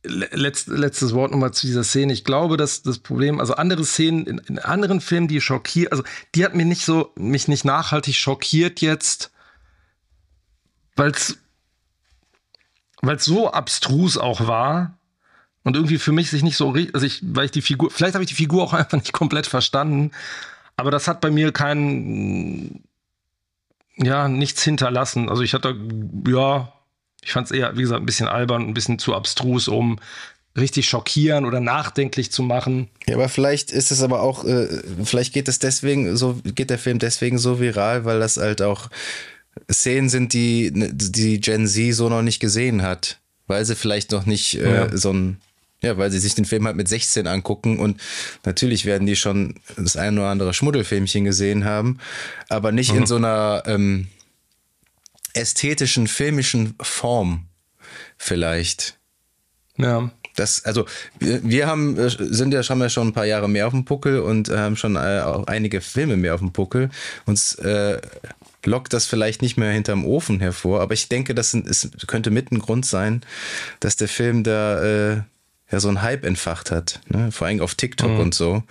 [0.08, 2.14] Letzt, letztes Wort nochmal zu dieser Szene.
[2.14, 6.04] Ich glaube, dass das Problem, also andere Szenen in, in anderen Filmen, die schockiert, also
[6.34, 9.32] die hat mir nicht so, mich nicht nachhaltig schockiert jetzt,
[10.96, 11.38] weil es
[13.02, 14.98] weil es so abstrus auch war
[15.64, 18.24] und irgendwie für mich sich nicht so, also ich, weil ich die Figur, vielleicht habe
[18.24, 20.12] ich die Figur auch einfach nicht komplett verstanden
[20.78, 22.84] aber das hat bei mir kein,
[23.96, 25.30] ja, nichts hinterlassen.
[25.30, 25.76] Also ich hatte,
[26.28, 26.74] ja,
[27.26, 30.00] ich fand es eher, wie gesagt, ein bisschen albern, ein bisschen zu abstrus, um
[30.56, 32.88] richtig schockieren oder nachdenklich zu machen.
[33.08, 34.68] Ja, aber vielleicht ist es aber auch, äh,
[35.04, 38.90] vielleicht geht es deswegen so, geht der Film deswegen so viral, weil das halt auch
[39.72, 44.26] Szenen sind, die die Gen Z so noch nicht gesehen hat, weil sie vielleicht noch
[44.26, 44.98] nicht äh, ja.
[44.98, 45.42] so ein
[45.82, 48.02] ja, weil sie sich den Film halt mit 16 angucken und
[48.44, 52.00] natürlich werden die schon das ein oder andere Schmuddelfilmchen gesehen haben,
[52.50, 53.00] aber nicht mhm.
[53.00, 54.08] in so einer ähm,
[55.36, 57.48] ästhetischen, filmischen Form
[58.18, 58.98] vielleicht.
[59.78, 60.12] Ja.
[60.36, 60.86] Das, also
[61.20, 64.20] wir, haben äh, sind ja schon mal schon ein paar Jahre mehr auf dem Puckel
[64.20, 66.90] und äh, haben schon äh, auch einige Filme mehr auf dem Puckel.
[67.26, 68.02] Uns äh,
[68.66, 72.52] lockt das vielleicht nicht mehr hinterm Ofen hervor, aber ich denke, das ist, könnte mit
[72.52, 73.22] ein Grund sein,
[73.80, 75.22] dass der Film da äh,
[75.72, 77.32] ja so ein Hype entfacht hat, ne?
[77.32, 78.20] vor allem auf TikTok mhm.
[78.20, 78.64] und so.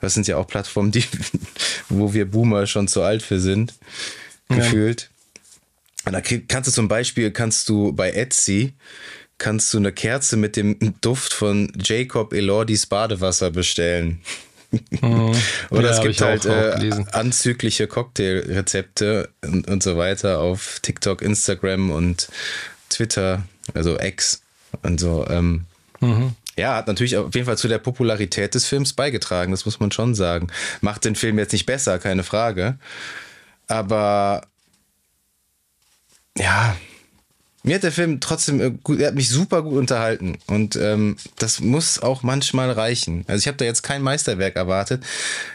[0.00, 1.04] Das sind ja auch Plattformen, die,
[1.90, 3.74] wo wir Boomer schon zu alt für sind,
[4.48, 5.10] gefühlt.
[6.04, 8.72] Und da kannst du zum Beispiel, kannst du bei Etsy,
[9.38, 14.20] kannst du eine Kerze mit dem Duft von Jacob Elordis Badewasser bestellen.
[14.70, 15.32] Mhm.
[15.70, 21.90] Oder ja, es gibt halt äh, anzügliche Cocktailrezepte und, und so weiter auf TikTok, Instagram
[21.90, 22.28] und
[22.88, 23.44] Twitter,
[23.74, 24.42] also X
[24.82, 25.26] und so.
[25.28, 25.64] Ähm,
[26.00, 29.80] mhm ja, hat natürlich auf jeden Fall zu der Popularität des Films beigetragen, das muss
[29.80, 30.48] man schon sagen.
[30.80, 32.78] Macht den Film jetzt nicht besser, keine Frage.
[33.66, 34.42] Aber
[36.38, 36.76] ja,
[37.62, 41.16] mir hat der Film trotzdem äh, gut, er hat mich super gut unterhalten und ähm,
[41.36, 43.24] das muss auch manchmal reichen.
[43.26, 45.04] Also ich habe da jetzt kein Meisterwerk erwartet.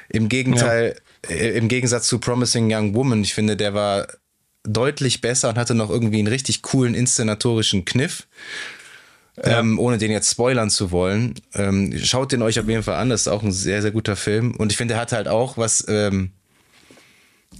[0.09, 0.95] Im Gegenteil,
[1.27, 1.35] ja.
[1.35, 4.07] äh, im Gegensatz zu Promising Young Woman, ich finde, der war
[4.63, 8.27] deutlich besser und hatte noch irgendwie einen richtig coolen inszenatorischen Kniff.
[9.37, 9.59] Ja.
[9.59, 11.33] Ähm, ohne den jetzt spoilern zu wollen.
[11.55, 14.15] Ähm, schaut den euch auf jeden Fall an, das ist auch ein sehr, sehr guter
[14.15, 14.55] Film.
[14.55, 16.31] Und ich finde, er hat halt auch was, ähm,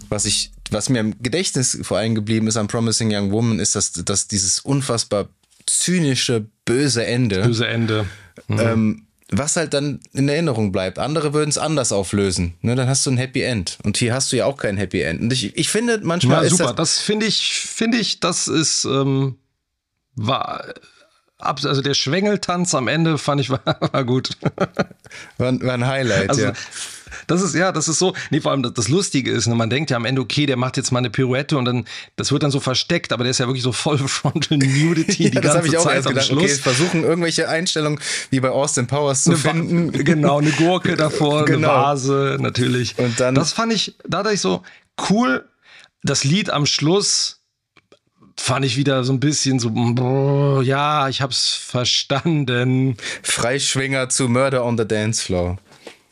[0.07, 3.75] was ich, was mir im Gedächtnis vor allem geblieben ist an Promising Young Woman, ist,
[3.75, 5.29] dass, dass dieses unfassbar
[5.65, 7.43] zynische, böse Ende.
[7.43, 8.05] Böse Ende.
[8.47, 8.59] Mhm.
[8.59, 10.99] Ähm, was halt dann in Erinnerung bleibt.
[10.99, 12.53] Andere würden es anders auflösen.
[12.61, 13.79] Ne, dann hast du ein Happy End.
[13.83, 15.21] Und hier hast du ja auch kein Happy End.
[15.21, 16.43] Und ich, ich finde manchmal.
[16.43, 16.73] Ja, super.
[16.73, 19.37] das, das finde ich, finde ich, das ist, ähm,
[20.15, 20.63] war,
[21.37, 24.29] also der Schwengeltanz am Ende fand ich war, war gut.
[25.37, 26.53] War, war ein Highlight, also, ja.
[27.27, 29.69] Das ist, ja, das ist so, nee, vor allem das, das Lustige ist, ne, man
[29.69, 31.85] denkt ja am Ende, okay, der macht jetzt mal eine Pirouette und dann,
[32.15, 35.29] das wird dann so versteckt, aber der ist ja wirklich so voll Frontal Nudity ja,
[35.29, 37.99] die das ganze ich auch Zeit erst gedacht, Okay, versuchen irgendwelche Einstellungen
[38.29, 39.91] wie bei Austin Powers zu eine finden.
[40.05, 41.69] Genau, eine Gurke davor, Genau.
[41.69, 42.97] eine Vase, natürlich.
[42.97, 44.63] Und dann- das fand ich, da dachte ich so,
[45.09, 45.45] cool,
[46.03, 47.41] das Lied am Schluss
[48.37, 52.97] fand ich wieder so ein bisschen so, ja, ich hab's verstanden.
[53.23, 55.57] Freischwinger zu Murder on the Dance Floor.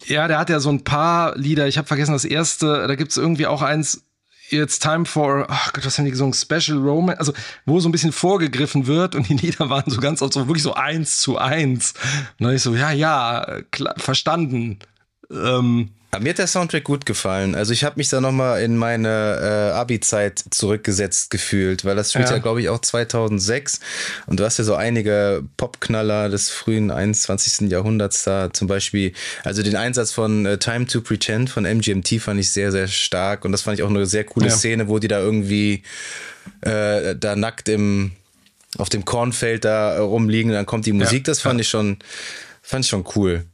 [0.05, 1.67] Ja, der hat ja so ein paar Lieder.
[1.67, 2.87] Ich habe vergessen das erste.
[2.87, 4.03] Da gibt's irgendwie auch eins.
[4.49, 6.33] It's time for, ach Gott, was haben die gesungen?
[6.33, 7.33] Special Romance, also
[7.65, 10.63] wo so ein bisschen vorgegriffen wird und die Lieder waren so ganz oft so wirklich
[10.63, 11.93] so eins zu eins.
[12.39, 14.79] Und dann ich so, ja, ja, klar, verstanden.
[15.31, 15.89] Ähm,
[16.19, 17.55] mir hat der Soundtrack gut gefallen.
[17.55, 22.29] Also ich habe mich da nochmal in meine äh, Abi-Zeit zurückgesetzt gefühlt, weil das spielt
[22.29, 22.41] ja, Ja.
[22.41, 23.79] glaube ich, auch 2006.
[24.27, 27.69] Und du hast ja so einige Popknaller des frühen 21.
[27.71, 28.51] Jahrhunderts da.
[28.53, 32.71] Zum Beispiel, also den Einsatz von äh, Time to Pretend von MGMT fand ich sehr,
[32.71, 33.45] sehr stark.
[33.45, 34.51] Und das fand ich auch eine sehr coole Ja.
[34.55, 35.83] Szene, wo die da irgendwie
[36.61, 38.11] äh, da nackt im
[38.79, 41.25] auf dem Kornfeld da äh, rumliegen und dann kommt die Musik.
[41.25, 41.99] das fand ich schon,
[42.63, 43.45] fand ich schon cool.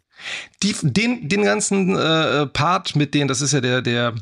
[0.63, 4.13] Die, den, den ganzen äh, Part mit denen, das ist ja der, der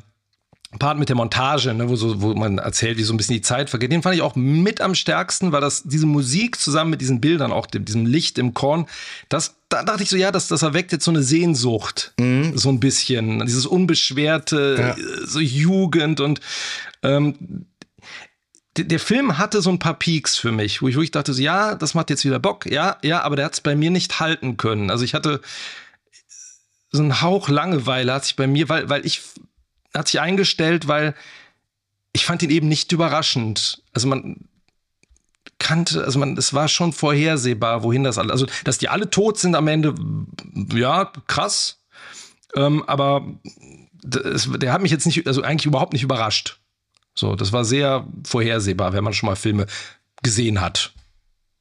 [0.79, 3.41] Part mit der Montage, ne, wo, so, wo man erzählt, wie so ein bisschen die
[3.41, 6.99] Zeit vergeht, den fand ich auch mit am stärksten, weil das diese Musik zusammen mit
[6.99, 8.85] diesen Bildern, auch dem, diesem Licht im Korn,
[9.29, 12.13] das, da dachte ich so, ja, das, das erweckt jetzt so eine Sehnsucht,
[12.55, 14.89] so ein bisschen, dieses unbeschwerte, Ja.
[14.91, 16.41] äh, so Jugend und
[17.01, 17.65] ähm,
[18.75, 21.41] der, der Film hatte so ein paar Peaks für mich, wo ich wirklich dachte, so,
[21.41, 24.19] ja, das macht jetzt wieder Bock, ja, ja, aber der hat es bei mir nicht
[24.19, 24.91] halten können.
[24.91, 25.39] Also ich hatte
[26.91, 29.21] so ein Hauch Langeweile hat sich bei mir, weil, weil ich
[29.93, 31.15] hat sich eingestellt, weil
[32.13, 33.83] ich fand ihn eben nicht überraschend.
[33.93, 34.47] Also man
[35.59, 39.37] kannte, also man, es war schon vorhersehbar, wohin das alles, also dass die alle tot
[39.37, 39.95] sind am Ende,
[40.73, 41.79] ja, krass.
[42.55, 43.25] Ähm, aber
[44.03, 46.59] das, der hat mich jetzt nicht, also eigentlich überhaupt nicht überrascht.
[47.15, 49.65] So, das war sehr vorhersehbar, wenn man schon mal Filme
[50.21, 50.93] gesehen hat.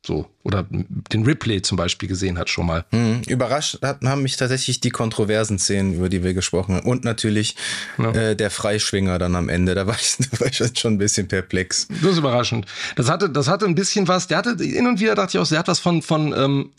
[0.07, 2.85] So, oder den Ripley zum Beispiel gesehen hat schon mal.
[2.93, 3.23] Mhm.
[3.27, 6.87] Überrascht hat, haben mich tatsächlich die kontroversen Szenen, über die wir gesprochen haben.
[6.87, 7.57] Und natürlich
[7.99, 9.75] äh, der Freischwinger dann am Ende.
[9.75, 11.89] Da war ich, da war ich schon ein bisschen perplex.
[11.89, 12.67] Das ist überraschend.
[12.95, 15.49] Das hatte, das hatte ein bisschen was, der hatte, hin und wieder dachte ich auch,
[15.49, 16.71] der hat was von, von ähm,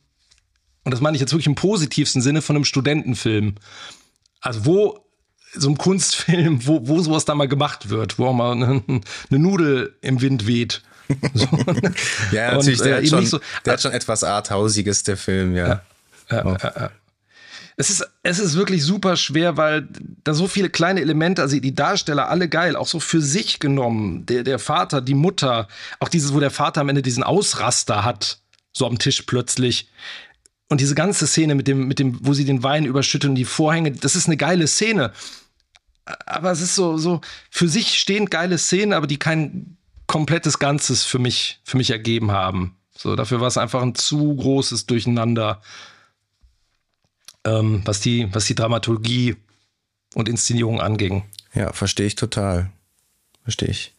[0.85, 3.55] und das meine ich jetzt wirklich im positivsten Sinne, von einem Studentenfilm.
[4.39, 5.05] Also wo,
[5.53, 8.83] so einem Kunstfilm, wo, wo sowas da mal gemacht wird, wo auch mal eine,
[9.29, 10.81] eine Nudel im Wind weht.
[11.33, 11.47] So.
[12.31, 15.81] Ja, natürlich, der, äh, hat, schon, so- der hat schon etwas Arthausiges, der Film, ja.
[17.79, 19.87] Es ist, es ist wirklich super schwer, weil
[20.23, 24.25] da so viele kleine Elemente, also die Darsteller alle geil, auch so für sich genommen.
[24.25, 25.67] Der, der Vater, die Mutter,
[25.99, 28.39] auch dieses, wo der Vater am Ende diesen Ausraster hat,
[28.73, 29.89] so am Tisch plötzlich.
[30.69, 33.45] Und diese ganze Szene mit dem, mit dem, wo sie den Wein überschütten und die
[33.45, 35.13] Vorhänge, das ist eine geile Szene.
[36.25, 39.76] Aber es ist so, so für sich stehend geile Szene, aber die kein
[40.07, 42.75] komplettes Ganzes für mich, für mich ergeben haben.
[42.97, 45.61] So, dafür war es einfach ein zu großes Durcheinander
[47.47, 49.35] ähm, was, die, was die Dramaturgie
[50.15, 51.23] und Inszenierung anging.
[51.53, 52.71] Ja, verstehe ich total.
[53.43, 53.93] Verstehe ich.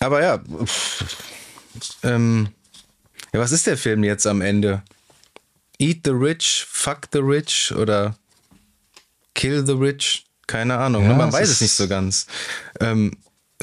[0.00, 0.40] Aber ja,
[2.02, 2.48] ähm,
[3.32, 4.82] ja, was ist der Film jetzt am Ende?
[5.78, 8.16] Eat the Rich, Fuck the Rich oder
[9.34, 10.26] Kill the Rich?
[10.46, 11.14] Keine Ahnung, Ja, ne?
[11.14, 12.26] man es weiß es nicht so ganz.
[12.80, 13.16] Ähm,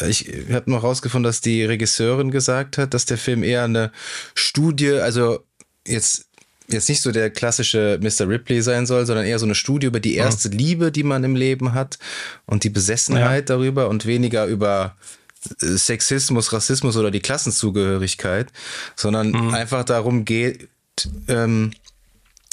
[0.07, 3.91] ich habe noch rausgefunden, dass die Regisseurin gesagt hat, dass der Film eher eine
[4.35, 5.39] Studie, also
[5.87, 6.27] jetzt
[6.67, 8.29] jetzt nicht so der klassische Mr.
[8.29, 11.35] Ripley sein soll, sondern eher so eine Studie über die erste Liebe, die man im
[11.35, 11.99] Leben hat
[12.45, 14.95] und die Besessenheit darüber und weniger über
[15.59, 18.51] Sexismus, Rassismus oder die Klassenzugehörigkeit,
[18.95, 20.69] sondern einfach darum geht,
[21.27, 21.71] ähm,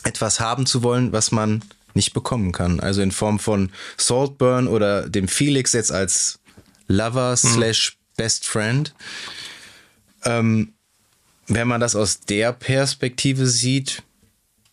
[0.04, 1.62] etwas haben zu wollen, was man
[1.94, 2.80] nicht bekommen kann.
[2.80, 6.37] Also in Form von Saltburn oder dem Felix jetzt als
[6.88, 8.92] Lover slash Best Friend.
[10.24, 10.72] Ähm,
[11.46, 14.02] wenn man das aus der Perspektive sieht,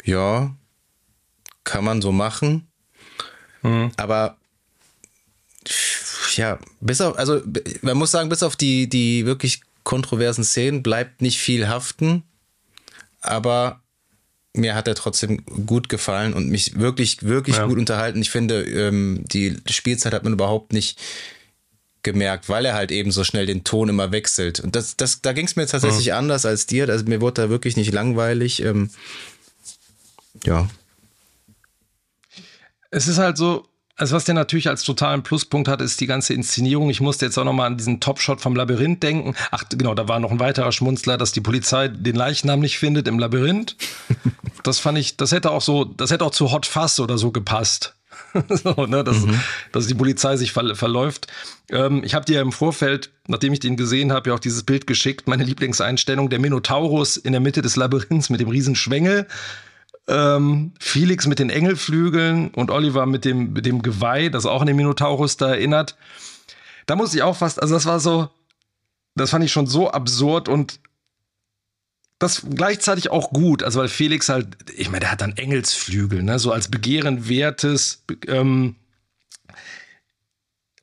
[0.04, 0.56] ja,
[1.64, 2.68] kann man so machen.
[3.98, 4.38] Aber
[6.36, 7.42] ja, bis auf, also
[7.82, 12.24] man muss sagen, bis auf die, die wirklich kontroversen Szenen bleibt nicht viel haften.
[13.22, 13.82] Aber
[14.54, 17.66] mir hat er trotzdem gut gefallen und mich wirklich, wirklich ja.
[17.66, 18.22] gut unterhalten.
[18.22, 21.00] Ich finde, ähm, die Spielzeit hat man überhaupt nicht
[22.06, 24.62] gemerkt, weil er halt eben so schnell den Ton immer wechselt.
[24.62, 26.14] Und das, das, da ging es mir tatsächlich mhm.
[26.14, 26.88] anders als dir.
[26.88, 28.64] Also mir wurde da wirklich nicht langweilig.
[28.64, 28.90] Ähm,
[30.46, 30.70] ja.
[32.92, 36.34] Es ist halt so, also was der natürlich als totalen Pluspunkt hat, ist die ganze
[36.34, 36.90] Inszenierung.
[36.90, 39.36] Ich musste jetzt auch nochmal an diesen Topshot vom Labyrinth denken.
[39.52, 43.08] Ach genau, da war noch ein weiterer Schmunzler, dass die Polizei den Leichnam nicht findet
[43.08, 43.76] im Labyrinth.
[44.64, 47.30] Das fand ich, das hätte auch so, das hätte auch zu Hot Fuss oder so
[47.30, 47.94] gepasst.
[48.50, 49.40] so, ne, dass, mhm.
[49.72, 51.28] dass die Polizei sich ver verläuft.
[51.70, 54.88] Ähm, ich habe dir im Vorfeld, nachdem ich den gesehen habe, ja auch dieses Bild
[54.88, 55.28] geschickt.
[55.28, 59.28] Meine Lieblingseinstellung, der Minotaurus in der Mitte des Labyrinths mit dem riesen Schwengel.
[60.08, 64.68] Ähm, Felix mit den Engelflügeln und Oliver mit dem, mit dem Geweih, das auch an
[64.68, 65.96] den Minotaurus da erinnert.
[66.86, 68.30] Da muss ich auch fast, also das war so,
[69.16, 70.80] das fand ich schon so absurd und
[72.20, 76.40] das gleichzeitig auch gut, also weil Felix halt, ich meine, der hat dann Engelsflügel, ne,
[76.40, 78.76] so als begehrenwertes ähm,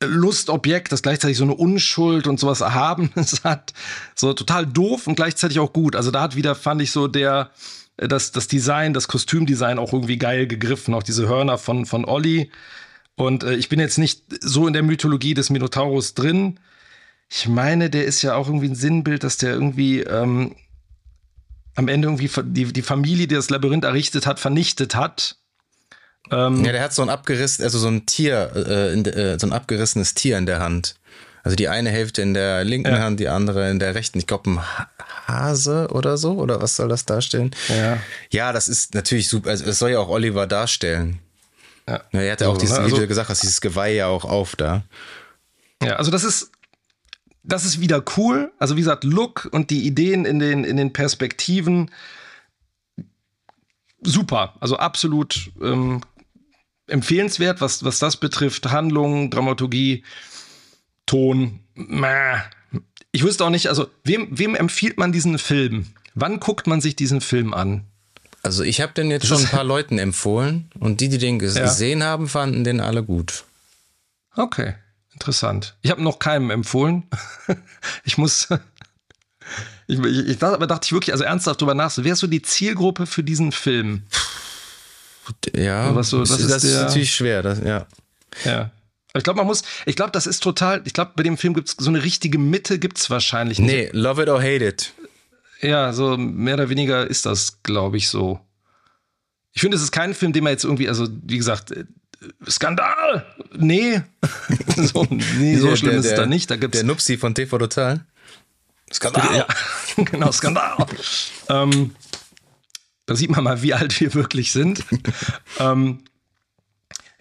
[0.04, 3.72] Lustobjekt, das gleichzeitig so eine Unschuld und sowas Erhabenes hat.
[4.14, 5.96] So total doof und gleichzeitig auch gut.
[5.96, 7.50] Also da hat wieder, fand ich so der,
[7.96, 12.50] das, das Design, das Kostümdesign auch irgendwie geil gegriffen, auch diese Hörner von, von Olli.
[13.14, 16.58] Und äh, ich bin jetzt nicht so in der Mythologie des Minotaurus drin.
[17.30, 20.54] Ich meine, der ist ja auch irgendwie ein Sinnbild, dass der irgendwie ähm,
[21.74, 25.36] am Ende irgendwie die, die Familie, die das Labyrinth errichtet hat, vernichtet hat.
[26.30, 29.46] Ähm, ja, der hat so ein abgerissen, also so ein Tier, äh, in, äh, so
[29.46, 30.96] ein abgerissenes Tier in der Hand.
[31.44, 33.00] Also die eine Hälfte in der linken ja.
[33.00, 34.18] Hand, die andere in der rechten.
[34.18, 34.60] Ich glaube, ein
[35.26, 37.50] Hase oder so, oder was soll das darstellen?
[37.68, 37.98] Ja.
[38.30, 39.50] Ja, das ist natürlich super.
[39.50, 41.18] Also, es soll ja auch Oliver darstellen.
[41.88, 42.00] Ja.
[42.12, 42.84] ja er hat ja auch so, dieses, ne?
[42.84, 44.84] also, wie du gesagt hast, dieses Geweih ja auch auf da.
[45.82, 46.51] Ja, also das ist,
[47.42, 48.52] das ist wieder cool.
[48.58, 51.90] Also wie gesagt, Look und die Ideen in den, in den Perspektiven
[54.00, 54.54] super.
[54.60, 56.02] Also absolut ähm,
[56.86, 58.70] empfehlenswert, was, was das betrifft.
[58.70, 60.04] Handlung, Dramaturgie,
[61.06, 61.60] Ton.
[63.10, 65.86] Ich wüsste auch nicht, also wem, wem empfiehlt man diesen Film?
[66.14, 67.84] Wann guckt man sich diesen Film an?
[68.42, 72.00] Also ich habe den jetzt schon ein paar Leuten empfohlen und die, die den gesehen
[72.00, 72.06] ja.
[72.06, 73.44] haben, fanden den alle gut.
[74.34, 74.74] Okay.
[75.22, 75.76] Interessant.
[75.82, 77.04] Ich habe noch keinem empfohlen.
[78.04, 78.48] ich muss.
[79.88, 82.28] Ich, ich, ich dachte, aber dachte ich wirklich, also ernsthaft drüber nach, wer ist so
[82.28, 84.04] die Zielgruppe für diesen Film?
[85.54, 87.86] Ja, was so, das, ist, das ist natürlich schwer, das, ja.
[88.44, 88.70] Ja.
[89.14, 91.68] Ich glaube, man muss, ich glaube, das ist total, ich glaube, bei dem Film gibt
[91.68, 93.70] es so eine richtige Mitte, gibt es wahrscheinlich nicht.
[93.70, 94.92] Nee, love it or hate it.
[95.60, 98.40] Ja, so mehr oder weniger ist das, glaube ich, so.
[99.52, 101.74] Ich finde, es ist kein Film, den man jetzt irgendwie, also wie gesagt,
[102.48, 103.26] Skandal!
[103.54, 104.02] Nee.
[104.76, 106.50] so, nee, so schlimm der, ist es da nicht.
[106.50, 108.04] Da gibt's der Nupsi von TV Total.
[108.92, 109.36] Skandal!
[109.36, 109.46] Ja,
[110.04, 110.76] genau, Skandal.
[111.48, 111.94] ähm,
[113.06, 114.84] da sieht man mal, wie alt wir wirklich sind.
[115.58, 116.04] ähm,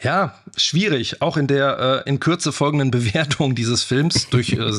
[0.01, 1.21] ja, schwierig.
[1.21, 4.71] Auch in der äh, in Kürze folgenden Bewertung dieses Films durch äh,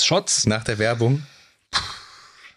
[0.00, 0.46] Shots.
[0.46, 1.24] Nach der Werbung.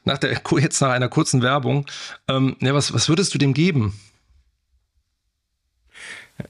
[0.03, 1.85] Nach der, jetzt nach einer kurzen Werbung.
[2.27, 3.99] Ähm, ja, was, was würdest du dem geben?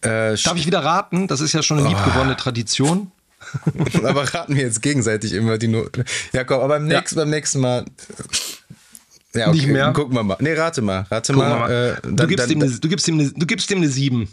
[0.01, 1.27] Äh, Darf ich wieder raten?
[1.27, 1.89] Das ist ja schon eine oh.
[1.89, 3.11] liebgewonnene Tradition.
[4.03, 6.03] aber raten wir jetzt gegenseitig immer die Noten.
[6.33, 6.97] Ja, komm, aber beim, ja.
[6.97, 7.85] nächsten, beim nächsten Mal.
[9.33, 9.93] Ja, okay, Nicht mehr.
[9.93, 10.37] Gucken wir mal.
[10.39, 11.05] Nee, rate mal.
[11.09, 11.59] Rate mal.
[11.59, 11.71] mal.
[11.71, 13.89] Äh, dann, du, gibst dann, ihm eine, du, gibst ihm eine, du gibst ihm eine
[13.89, 14.27] 7.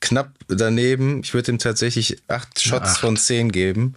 [0.00, 1.20] Knapp daneben.
[1.20, 3.00] Ich würde ihm tatsächlich 8 Shots acht.
[3.00, 3.94] von 10 geben.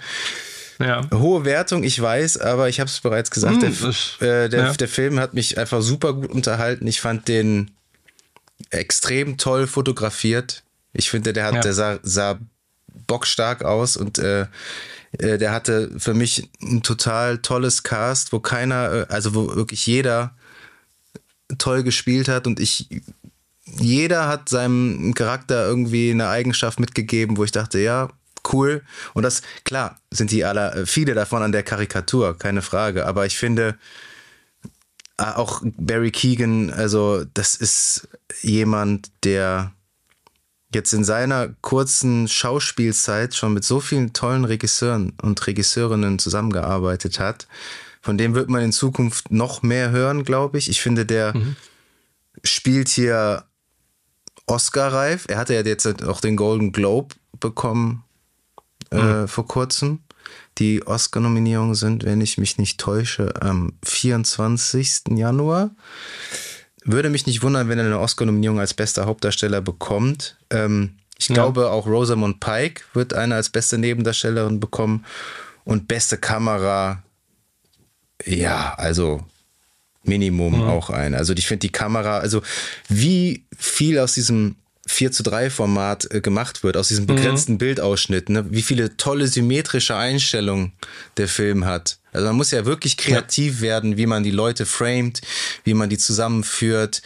[0.80, 1.10] Ja.
[1.14, 3.62] Hohe Wertung, ich weiß, aber ich habe es bereits gesagt.
[3.62, 4.74] Hm, der, äh, der, ja.
[4.74, 6.86] der Film hat mich einfach super gut unterhalten.
[6.86, 7.72] Ich fand den
[8.70, 10.64] extrem toll fotografiert.
[10.94, 11.62] Ich finde, der hat, ja.
[11.62, 12.40] der sah, sah
[13.08, 14.48] bockstark aus und äh,
[15.20, 19.86] äh, der hatte für mich ein total tolles Cast, wo keiner, äh, also wo wirklich
[19.86, 20.36] jeder
[21.58, 22.90] toll gespielt hat und ich,
[23.66, 28.10] jeder hat seinem Charakter irgendwie eine Eigenschaft mitgegeben, wo ich dachte, ja,
[28.54, 28.84] cool.
[29.14, 33.06] Und das, klar, sind die aller, viele davon an der Karikatur, keine Frage.
[33.06, 33.78] Aber ich finde,
[35.18, 38.08] auch Barry Keegan, also das ist
[38.42, 39.72] jemand, der
[40.74, 47.48] jetzt in seiner kurzen Schauspielzeit schon mit so vielen tollen Regisseuren und Regisseurinnen zusammengearbeitet hat.
[48.02, 50.70] Von dem wird man in Zukunft noch mehr hören, glaube ich.
[50.70, 51.56] Ich finde, der mhm.
[52.44, 53.46] spielt hier
[54.48, 55.26] Oscar-reif.
[55.28, 58.04] Er hatte ja jetzt auch den Golden Globe bekommen
[58.92, 59.28] äh, mhm.
[59.28, 60.02] vor kurzem.
[60.58, 65.04] Die Oscar-Nominierungen sind, wenn ich mich nicht täusche, am 24.
[65.16, 65.72] Januar.
[66.84, 70.38] Würde mich nicht wundern, wenn er eine Oscar-Nominierung als bester Hauptdarsteller bekommt.
[70.50, 71.34] Ähm, ich ja.
[71.34, 75.06] glaube, auch Rosamund Pike wird eine als beste Nebendarstellerin bekommen.
[75.64, 77.04] Und beste Kamera,
[78.24, 79.26] ja, also
[80.04, 80.70] Minimum mhm.
[80.70, 81.16] auch ein.
[81.16, 82.42] Also ich finde die Kamera, also
[82.88, 84.56] wie viel aus diesem
[84.88, 87.16] 4 zu 3 Format äh, gemacht wird, aus diesem mhm.
[87.16, 87.58] begrenzten mhm.
[87.58, 88.46] Bildausschnitt, ne?
[88.50, 90.74] wie viele tolle symmetrische Einstellungen
[91.18, 91.98] der Film hat.
[92.14, 93.62] Also man muss ja wirklich kreativ ja.
[93.62, 95.22] werden, wie man die Leute framet,
[95.64, 97.02] wie man die zusammenführt.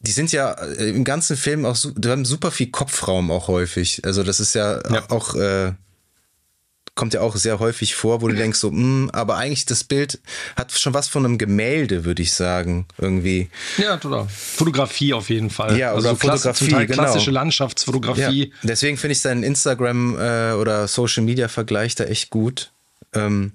[0.00, 4.02] Die sind ja äh, im ganzen Film auch, die haben super viel Kopfraum auch häufig.
[4.04, 5.10] Also das ist ja, ja.
[5.10, 5.72] auch äh,
[6.94, 9.84] kommt ja auch sehr häufig vor, wo du denkst so, mh, hm, aber eigentlich das
[9.84, 10.20] Bild
[10.56, 13.48] hat schon was von einem Gemälde, würde ich sagen, irgendwie.
[13.78, 14.28] Ja, total.
[14.28, 15.78] Fotografie auf jeden Fall.
[15.78, 17.02] Ja, also oder Fotografie, klass genau.
[17.02, 18.50] klassische Landschaftsfotografie.
[18.50, 18.56] Ja.
[18.62, 22.72] Deswegen finde ich seinen Instagram äh, oder Social Media Vergleich da echt gut.
[23.14, 23.52] Ähm,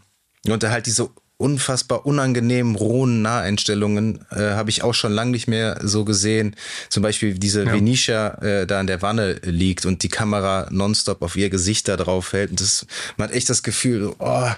[0.47, 5.47] und da halt diese unfassbar unangenehmen, rohen Naheinstellungen äh, habe ich auch schon lange nicht
[5.47, 6.55] mehr so gesehen.
[6.89, 7.73] Zum Beispiel diese ja.
[7.73, 11.95] Venetia äh, da in der Wanne liegt und die Kamera nonstop auf ihr Gesicht da
[11.95, 12.49] drauf hält.
[12.49, 14.49] Und das, man hat echt das Gefühl, oh,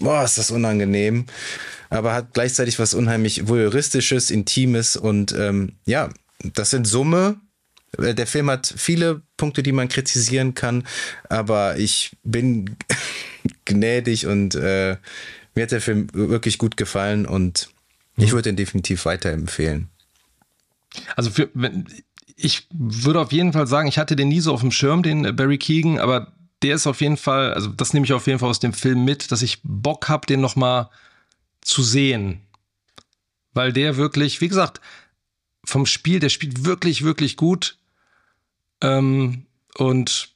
[0.00, 1.26] boah, ist das unangenehm.
[1.90, 6.08] Aber hat gleichzeitig was unheimlich voyeuristisches, intimes und ähm, ja,
[6.42, 7.36] das sind Summe.
[7.98, 10.86] Äh, der Film hat viele Punkte, die man kritisieren kann,
[11.28, 12.76] aber ich bin
[13.64, 14.96] gnädig und äh,
[15.58, 17.70] mir hat der Film wirklich gut gefallen und
[18.14, 18.24] mhm.
[18.24, 19.88] ich würde ihn definitiv weiterempfehlen.
[21.16, 21.50] Also für,
[22.36, 25.34] ich würde auf jeden Fall sagen, ich hatte den nie so auf dem Schirm, den
[25.34, 26.32] Barry Keegan, aber
[26.62, 29.04] der ist auf jeden Fall, also das nehme ich auf jeden Fall aus dem Film
[29.04, 30.90] mit, dass ich Bock habe, den nochmal
[31.60, 32.40] zu sehen.
[33.52, 34.80] Weil der wirklich, wie gesagt,
[35.64, 37.78] vom Spiel, der spielt wirklich, wirklich gut.
[38.80, 39.46] Ähm,
[39.76, 40.30] und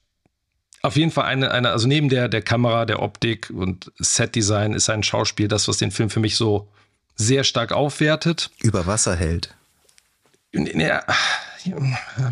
[0.83, 4.89] auf jeden Fall eine, eine, also neben der, der Kamera, der Optik und Setdesign ist
[4.89, 6.69] ein Schauspiel das, was den Film für mich so
[7.15, 8.51] sehr stark aufwertet.
[8.61, 9.55] Über Wasser hält.
[10.51, 11.03] Ja,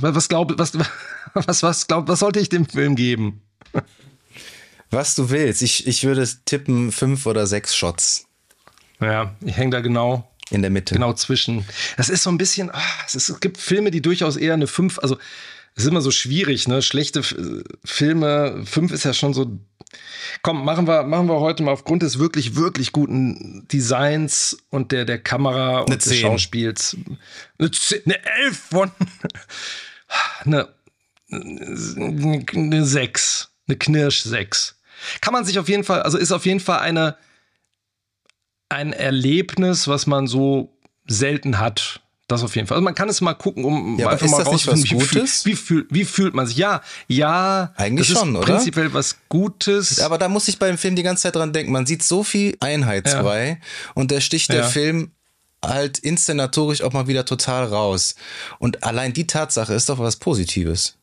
[0.01, 0.77] was glaub, was,
[1.33, 3.41] was, was, glaub, was sollte ich dem Film geben?
[4.89, 5.61] Was du willst.
[5.61, 8.27] Ich, ich würde tippen fünf oder sechs Shots.
[8.99, 10.93] Ja, ich hänge da genau in der Mitte.
[10.93, 11.65] Genau zwischen.
[11.95, 14.67] Das ist so ein bisschen, ach, es, ist, es gibt Filme, die durchaus eher eine
[14.67, 15.17] fünf, also
[15.75, 16.81] ist immer so schwierig, ne?
[16.81, 17.23] Schlechte
[17.83, 19.59] Filme, fünf ist ja schon so.
[20.41, 25.05] Komm, machen wir, machen wir heute mal aufgrund des wirklich, wirklich guten Designs und der,
[25.05, 26.95] der Kamera und des Schauspiels.
[27.57, 27.71] Eine,
[28.05, 28.91] eine Elf von.
[30.43, 30.69] Eine,
[31.29, 33.51] eine Sechs.
[33.67, 34.75] Eine Knirsch sechs.
[35.21, 37.15] Kann man sich auf jeden Fall, also ist auf jeden Fall eine,
[38.69, 42.00] ein Erlebnis, was man so selten hat
[42.31, 42.75] das auf jeden Fall.
[42.75, 45.51] Also man kann es mal gucken, um ja, einfach mal rauszufinden, wie?
[45.51, 46.57] Wie, fühl, wie, fühlt man sich?
[46.57, 47.73] Ja, ja.
[47.75, 48.53] Eigentlich das schon, ist oder?
[48.53, 49.99] Prinzipiell was Gutes.
[49.99, 51.71] Aber da muss ich beim Film die ganze Zeit dran denken.
[51.71, 53.57] Man sieht so viel einheitsfrei ja.
[53.95, 54.67] und da sticht der ja.
[54.67, 55.11] Film
[55.63, 58.15] halt inszenatorisch auch mal wieder total raus.
[58.59, 60.97] Und allein die Tatsache ist doch was Positives.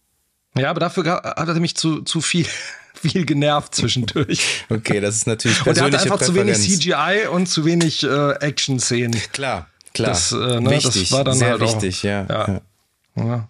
[0.56, 2.46] Ja, aber dafür hat er mich zu, zu viel
[2.94, 4.64] viel genervt zwischendurch.
[4.68, 6.62] Okay, das ist natürlich persönliche Und er hatte einfach Präferenz.
[6.62, 9.20] zu wenig CGI und zu wenig äh, Action-Szenen.
[9.32, 9.68] Klar.
[9.94, 12.60] Klar, das, äh, ne, wichtig, das war dann sehr halt wichtig, auch, ja, ja.
[13.16, 13.48] ja.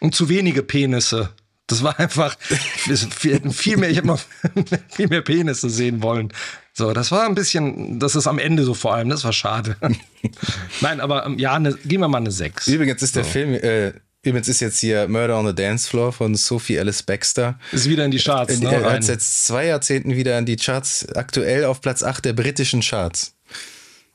[0.00, 1.30] Und zu wenige Penisse.
[1.66, 4.20] Das war einfach viel mehr, ich habe noch
[4.90, 6.32] viel mehr Penisse sehen wollen.
[6.72, 9.76] So, das war ein bisschen, das ist am Ende so vor allem, das war schade.
[10.80, 12.68] Nein, aber ähm, ja, ne, geben wir mal eine 6.
[12.68, 13.30] Übrigens ist der so.
[13.30, 17.58] Film, äh, übrigens ist jetzt hier Murder on the Dance Floor von Sophie Alice Baxter.
[17.72, 18.76] Ist wieder in die Charts, in, ne?
[18.76, 22.80] Er hat jetzt zwei Jahrzehnten wieder in die Charts, aktuell auf Platz 8 der britischen
[22.80, 23.34] Charts.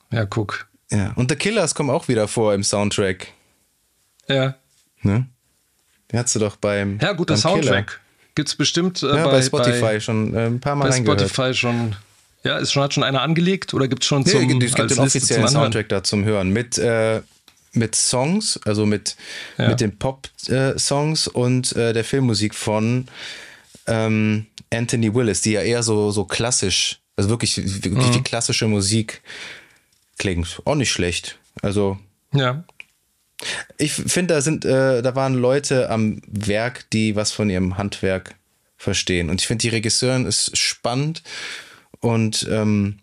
[0.09, 0.68] Ja, guck.
[0.93, 3.27] Ja, und The Killers kommen auch wieder vor im Soundtrack.
[4.27, 4.55] Ja.
[5.01, 5.27] Ne?
[6.11, 6.99] Den hast du doch beim.
[7.01, 7.99] Ja, guter Soundtrack.
[8.35, 10.97] Gibt es bestimmt äh, ja, bei, bei, Spotify bei, schon äh, ein paar Mal Bei
[10.97, 11.95] Spotify schon.
[12.43, 14.91] Ja, ist schon, hat schon einer angelegt oder gibt es schon zum nee, Es gibt
[14.91, 17.21] den offiziellen Soundtrack da zum Hören mit, äh,
[17.71, 19.15] mit Songs, also mit,
[19.57, 19.69] ja.
[19.69, 23.07] mit den Pop-Songs und äh, der Filmmusik von
[23.87, 28.11] ähm, Anthony Willis, die ja eher so, so klassisch, also wirklich, wirklich mhm.
[28.11, 29.21] die klassische Musik
[30.18, 30.61] klingt.
[30.66, 31.38] Auch nicht schlecht.
[31.61, 31.97] Also.
[32.34, 32.64] Ja.
[33.78, 38.36] Ich finde, da sind, äh, da waren Leute am Werk, die was von ihrem Handwerk
[38.78, 39.30] verstehen.
[39.30, 41.24] Und ich finde, die Regisseurin ist spannend.
[41.99, 42.99] Und ähm,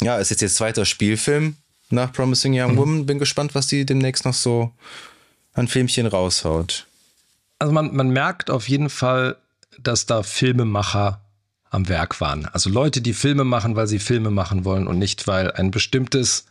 [0.00, 1.56] ja, ist jetzt ihr zweiter Spielfilm
[1.90, 2.76] nach Promising Young mhm.
[2.76, 3.06] Woman.
[3.06, 4.72] Bin gespannt, was die demnächst noch so
[5.54, 6.86] an Filmchen raushaut.
[7.58, 9.36] Also man, man merkt auf jeden Fall,
[9.78, 11.21] dass da Filmemacher
[11.72, 12.46] am Werk waren.
[12.52, 16.44] Also Leute, die Filme machen, weil sie Filme machen wollen und nicht, weil ein bestimmtes,